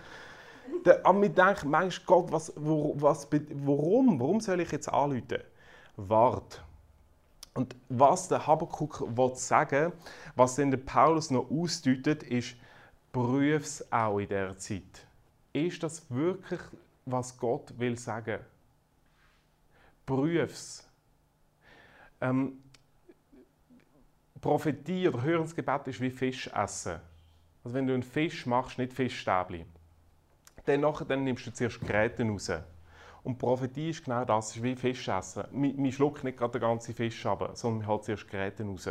[1.05, 4.19] Aber ich denke, Mensch, Gott, was, wo, was, warum?
[4.19, 5.43] Warum soll ich jetzt anrufen?
[5.97, 6.65] Wart.
[7.53, 9.93] Und was der Habakkuk will sagen
[10.35, 12.57] was denn der Paulus noch ausdeutet, ist,
[13.13, 15.07] prüf es auch in dieser Zeit.
[15.53, 16.61] Ist das wirklich,
[17.11, 18.41] was Gott will sagen?
[20.07, 20.89] Prüf es.
[22.21, 22.63] Ähm,
[24.41, 27.01] Prophetie oder Hörensgebet ist wie Fisch essen.
[27.65, 29.67] Also wenn du einen Fisch machst, nicht Fischstäbli,
[30.65, 32.51] dann, dann nimmst du zuerst Gräten raus.
[33.25, 35.45] Und Prophetie ist genau das, ist wie Fisch essen.
[35.53, 38.89] Man, schluckt nicht gerade den ganzen Fisch ab, sondern man holt zuerst Gräten raus.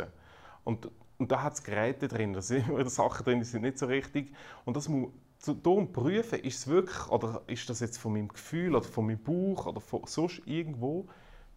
[0.64, 3.78] Und, und da hat es Geräte drin, da sind immer Sachen drin, die sind nicht
[3.78, 4.32] so richtig.
[4.64, 8.28] Und das muss zu- darum prüfen, ist es wirklich, oder ist das jetzt von meinem
[8.28, 11.06] Gefühl oder von meinem Bauch oder von sonst irgendwo,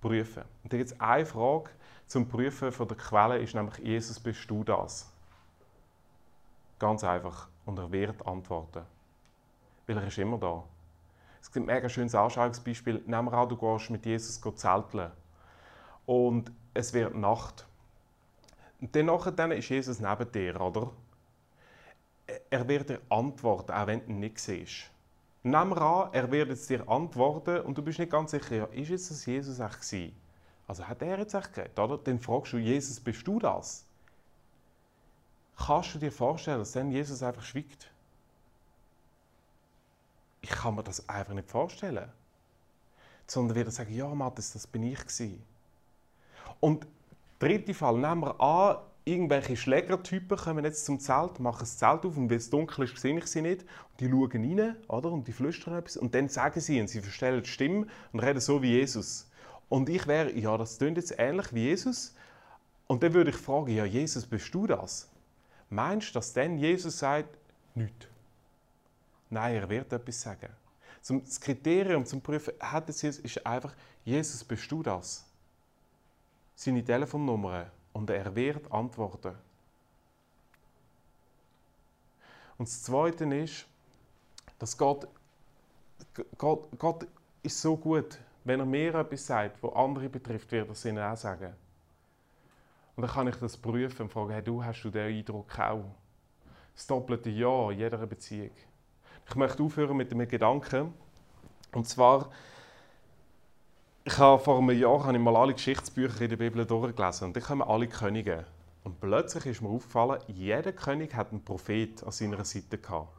[0.02, 0.44] prüfen.
[0.64, 1.70] Und da gibt es eine Frage
[2.08, 5.12] zum Prüfen von der Quelle, ist nämlich, Jesus, bist du das?
[6.80, 7.48] Ganz einfach.
[7.66, 8.84] Und er wird antworten.
[9.86, 10.64] Weil er ist immer da.
[11.40, 13.04] Es gibt ein mega schönes Anschauungsbeispiel.
[13.06, 15.12] Nehmen wir an, du gehst mit Jesus zelteln.
[16.06, 17.68] Und es wird Nacht.
[18.80, 20.92] Und dann ist Jesus neben dir, oder?
[22.50, 24.90] Er wird dir antworten, auch wenn du ihn nicht siehst.
[25.44, 28.90] Wir an, er wird jetzt dir antworten und du bist nicht ganz sicher, ja, ist
[28.90, 30.16] jetzt das Jesus echt gewesen?
[30.68, 31.98] Also hat er jetzt echt geredet, oder?
[31.98, 33.86] Dann fragst du, Jesus, bist du das?
[35.58, 37.92] Kannst du dir vorstellen, dass dann Jesus einfach schweigt?
[40.42, 42.10] Ich kann mir das einfach nicht vorstellen.
[43.28, 45.44] Sondern wird er sagen, ja, Matthias, das bin ich gewesen.
[46.60, 46.88] Und
[47.40, 52.18] dritter Fall, nehmen wir an, irgendwelche Schlägertypen kommen jetzt zum Zelt, machen das Zelt auf
[52.18, 53.62] und wenn es dunkel ist, sehe ich sie nicht.
[53.62, 55.12] Und die schauen rein, oder?
[55.12, 55.98] Und die flüstern etwas.
[55.98, 59.30] Und dann sagen sie, und sie verstellen die Stimme und reden so wie Jesus.
[59.70, 62.16] Und ich wäre, ja, das klingt jetzt ähnlich wie Jesus.
[62.88, 65.10] Und dann würde ich fragen, ja, Jesus, bist du das?
[65.70, 67.38] Meinst du, dass dann Jesus sagt,
[67.74, 68.08] nichts?
[69.30, 70.50] Nein, er wird etwas sagen.
[71.02, 73.74] Zum, das Kriterium zum Prüfen hat es ist einfach,
[74.04, 75.26] Jesus, bist du das?
[76.54, 79.36] Seine Telefonnummer und er wird antworten.
[82.58, 83.66] Und das Zweite ist,
[84.60, 85.08] dass Gott,
[86.38, 87.08] Gott, Gott
[87.42, 91.04] ist so gut, wenn er mir etwas sagt, was andere betrifft, wird er es ihnen
[91.04, 91.54] auch sagen.
[92.96, 95.86] Und dann kann ich das prüfen und fragen, hey, du, hast du den Eindruck auch?
[96.76, 98.52] Das doppelte Ja in jeder Beziehung.
[99.28, 100.94] Ich möchte aufhören mit einem Gedanken.
[101.72, 102.30] Und zwar,
[104.04, 107.36] ich habe vor einem Jahr habe ich mal alle Geschichtsbücher in der Bibel durchgelesen und
[107.36, 108.46] dann kommen alle Könige.
[108.84, 113.10] Und plötzlich ist mir aufgefallen, jeder König hat einen Prophet an seiner Seite gehabt.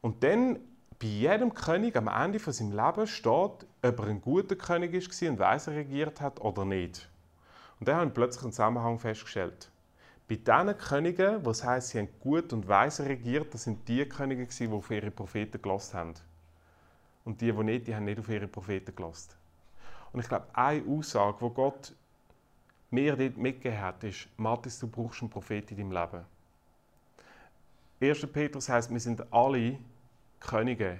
[0.00, 0.58] Und dann
[0.98, 5.30] bei jedem König am Ende von seinem Leben steht, ob er ein guter König war
[5.30, 7.08] und weise regiert hat oder nicht.
[7.78, 9.70] Und dann habe ich plötzlich einen Zusammenhang festgestellt.
[10.28, 14.46] Bei diesen Königen, was heisst, sie haben gut und weise regiert, das sind die Könige,
[14.46, 16.14] die auf ihre Propheten gelost haben.
[17.24, 19.36] Und die, die nicht, die haben nicht auf ihre Propheten gelost.
[20.12, 21.94] Und ich glaube, eine Aussage, die Gott
[22.90, 26.24] mir dort mitgegeben hat, ist, Matthias, du brauchst einen Prophet in deinem Leben.
[28.00, 28.26] 1.
[28.32, 29.78] Petrus heißt, wir sind alle
[30.40, 30.98] Könige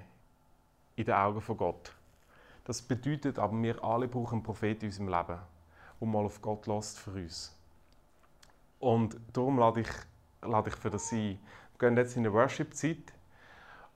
[0.96, 1.92] in den Augen von Gott.
[2.64, 5.38] Das bedeutet aber, wir alle brauchen einen Prophet in unserem Leben,
[6.00, 7.56] der mal auf Gott lässt für uns.
[8.78, 9.88] Und darum lade ich,
[10.42, 11.38] lade ich für das ein.
[11.78, 13.12] Wir gehen jetzt in eine Worship-Zeit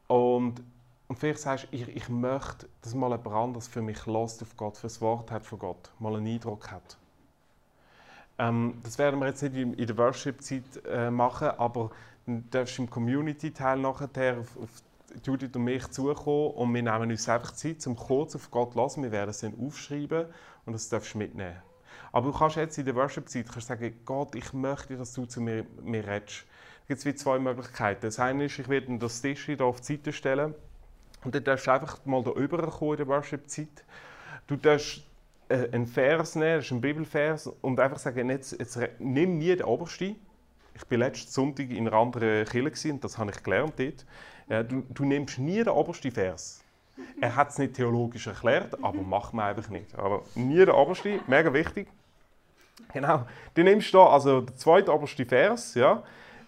[0.08, 0.62] und,
[1.08, 4.56] und vielleicht sagst du, ich, ich möchte, dass mal jemand anderes für mich lässt auf
[4.56, 6.96] Gott, für das Wort hat von Gott, mal einen Eindruck hat.
[8.38, 11.90] Ähm, das werden wir jetzt nicht in, der Worship-Zeit äh, machen, aber
[12.26, 14.70] du darfst im Community-Teil nachher auf, auf
[15.24, 18.80] Judith und mich zukommen und wir nehmen uns einfach Zeit, um kurz auf Gott zu
[18.80, 19.04] hören.
[19.04, 20.26] Wir werden es dann aufschreiben
[20.66, 21.62] und das darfst du mitnehmen.
[22.12, 25.64] Aber du kannst jetzt in der Worship-Zeit sagen, Gott, ich möchte, dass du zu mir,
[25.82, 26.44] mir redest.
[26.88, 28.02] Da gibt es zwei Möglichkeiten.
[28.02, 30.54] Das eine ist, ich werde das Tisch hier auf die Seite stellen
[31.26, 33.84] und dann darfst du einfach mal da rüberkommen in der Worship-Zeit.
[34.46, 35.02] Du darfst
[35.48, 39.56] äh, einen Vers nehmen, das ist ein Bibelvers, und einfach sagen, jetzt, jetzt nimm nie
[39.56, 40.14] den obersten.
[40.72, 44.06] Ich war letzten Sonntag in einer anderen Kirche und das habe ich gelernt dort.
[44.48, 46.62] Ja, du, du nimmst nie den obersten Vers.
[47.20, 49.98] Er hat es nicht theologisch erklärt, aber macht man einfach nicht.
[49.98, 51.88] Aber nie der oberste, mega wichtig.
[52.92, 53.26] Genau.
[53.54, 56.04] Du nimmst da also den zweiten oberste Vers, ja,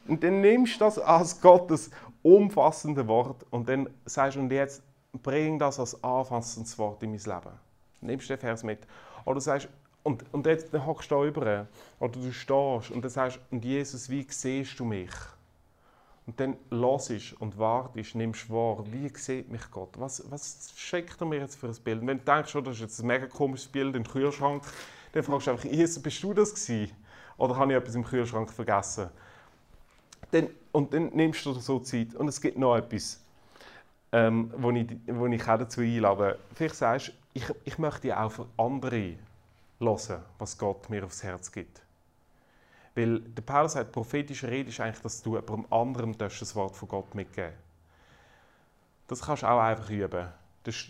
[0.06, 1.90] und dann nimmst du das als Gottes
[2.36, 4.82] umfassende Wort und dann sagst du, und jetzt
[5.22, 7.56] bring das als anfassendes Wort in mein Leben.
[8.00, 8.80] Nimmst den Vers mit.
[9.24, 9.68] Oder du sagst,
[10.02, 11.66] und, und jetzt dann hockst du da über,
[11.98, 15.10] oder du stehst und dann sagst und Jesus, wie siehst du mich?
[16.26, 19.98] Und Und dann hörst und wartest, nimmst wahr, wie sieht mich Gott?
[19.98, 22.02] Was, was schickt er mir jetzt für ein Bild?
[22.02, 24.62] Und wenn du denkst, oh, das ist jetzt ein mega komisches Bild im Kühlschrank,
[25.12, 26.94] dann fragst du einfach, Jesus, bist du das gewesen?
[27.38, 29.08] Oder habe ich etwas im Kühlschrank vergessen?
[30.30, 32.14] Dann, und dann nimmst du so Zeit.
[32.14, 33.20] Und es gibt noch etwas,
[34.12, 36.38] ähm, wo, ich, wo ich auch dazu einlade.
[36.54, 39.14] Vielleicht sagst du, ich, ich möchte auch für andere
[39.78, 41.82] hören, was Gott mir aufs Herz gibt.
[42.94, 46.88] Weil der Paulus sagt, prophetische Rede ist eigentlich, dass du jemandem anderem das Wort von
[46.88, 47.52] Gott mitgeben
[49.06, 50.28] Das kannst du auch einfach üben.
[50.64, 50.86] Das,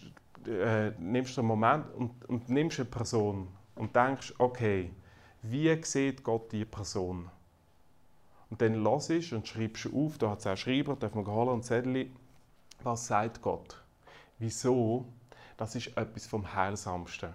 [0.47, 4.91] äh, nimmst du einen Moment und, und nimmst eine Person und denkst, okay,
[5.43, 7.31] wie sieht Gott diese Person?
[8.51, 11.65] Und dann hörst und schreibst auf, da hat es auch Schreiber, darf man holen und
[11.65, 12.11] Zettel,
[12.83, 13.83] was sagt Gott?
[14.39, 15.05] Wieso?
[15.57, 17.35] Das ist etwas vom Heilsamsten.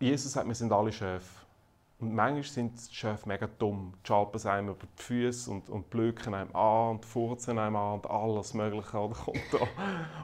[0.00, 1.46] Jesus sagt, wir sind alle Schöfe.
[1.98, 3.94] Und manchmal sind die Schöfe mega dumm.
[4.02, 7.94] Die schalpen einem über die Füße und, und blöken einem an und furzen einem an
[7.94, 9.66] und alles Mögliche kommt da.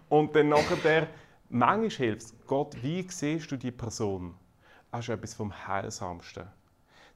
[0.09, 1.09] Und dann nachher,
[1.49, 2.35] manchmal hilft es.
[2.47, 4.35] Gott, wie siehst du die Person?
[4.91, 6.47] Das ist etwas vom Heilsamsten.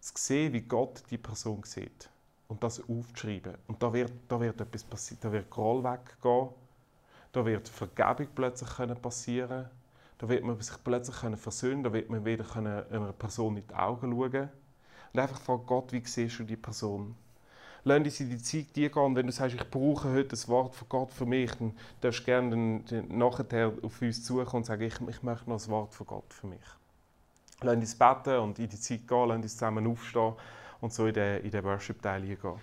[0.00, 2.08] Zu sehen, wie Gott die Person sieht.
[2.48, 3.54] Und das aufzuschreiben.
[3.66, 5.20] Und da wird, da wird etwas passieren.
[5.22, 6.48] Da wird Groll weggehen.
[7.32, 9.68] Da wird Vergebung plötzlich passieren
[10.18, 13.66] da wird man sich plötzlich können versöhnen, da wird man wieder können einer Person in
[13.66, 14.48] die Augen schauen
[15.12, 17.14] und einfach fragen, Gott, wie siehst du die Person?
[17.84, 19.14] Lass uns in die Zeit die gehen.
[19.14, 22.24] Wenn du sagst, ich brauche heute das Wort von Gott für mich, dann darfst du
[22.24, 26.32] gerne nachher auf uns zukommen und sagen, ich, ich möchte noch das Wort von Gott
[26.32, 26.58] für mich.
[27.62, 30.34] Lass uns beten und in die Zeit gehen, lass uns zusammen aufstehen
[30.80, 32.60] und so in den, in den Worship-Teil gehen.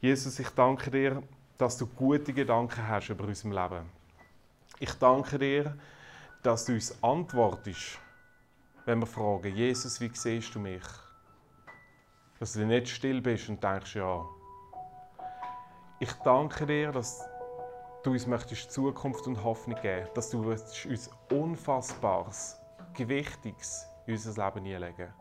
[0.00, 1.22] Jesus, ich danke dir,
[1.56, 3.86] dass du gute Gedanken hast über unser Leben.
[4.78, 5.76] Ich danke dir,
[6.42, 7.98] dass du uns antwortest,
[8.84, 10.82] wenn wir fragen, Jesus, wie siehst du mich?
[12.38, 14.26] Dass du nicht still bist und denkst, ja.
[16.00, 17.24] Ich danke dir, dass
[18.02, 22.58] du uns möchtest Zukunft und Hoffnung geben, dass du uns Unfassbares,
[22.92, 25.12] Gewichtiges unser Leben hineinlegen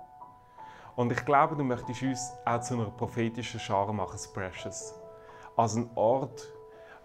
[0.96, 4.94] Und ich glaube, du möchtest uns auch zu einer prophetischen Schar machen, das Precious.
[5.56, 6.52] Als ein Ort,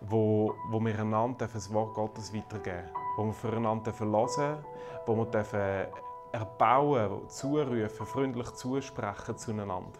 [0.00, 4.64] wo, wo wir einander das Wort Gottes weitergeben dürfen wo wir füreinander hören
[5.06, 5.86] wo wir dürfen
[6.32, 9.98] erbauen, zurufen, freundlich zusprechen zueinander.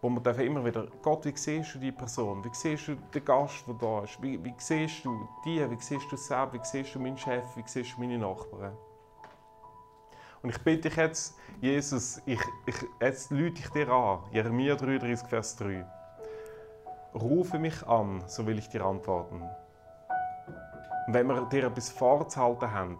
[0.00, 2.42] Wo wir dürfen immer wieder, Gott, wie siehst du die Person?
[2.42, 4.22] Wie siehst du den Gast, der da ist?
[4.22, 5.70] Wie, wie siehst du die?
[5.70, 6.54] Wie siehst du selbst?
[6.54, 7.44] Wie siehst du meinen Chef?
[7.56, 8.76] Wie siehst du meine Nachbarn?
[10.42, 15.28] Und ich bitte dich jetzt, Jesus, ich, ich, jetzt lüte ich dir an, Jeremia 33,
[15.28, 15.84] Vers 3.
[17.14, 19.42] Rufe mich an, so will ich dir antworten.
[21.06, 22.98] Und wenn wir dir etwas vorzuhalten haben,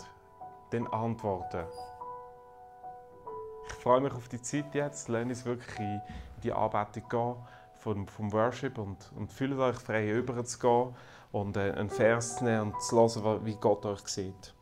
[0.71, 1.65] dann antworten.
[3.69, 5.09] Ich freue mich auf die Zeit jetzt.
[5.09, 6.03] Lasst uns wirklich in
[6.43, 7.35] die Anbetung gehen
[7.79, 10.95] vom, vom Worship und, und fühlt euch frei, überzugehen
[11.33, 14.55] und äh, einen Vers zu nehmen und zu hören, wie Gott euch sieht.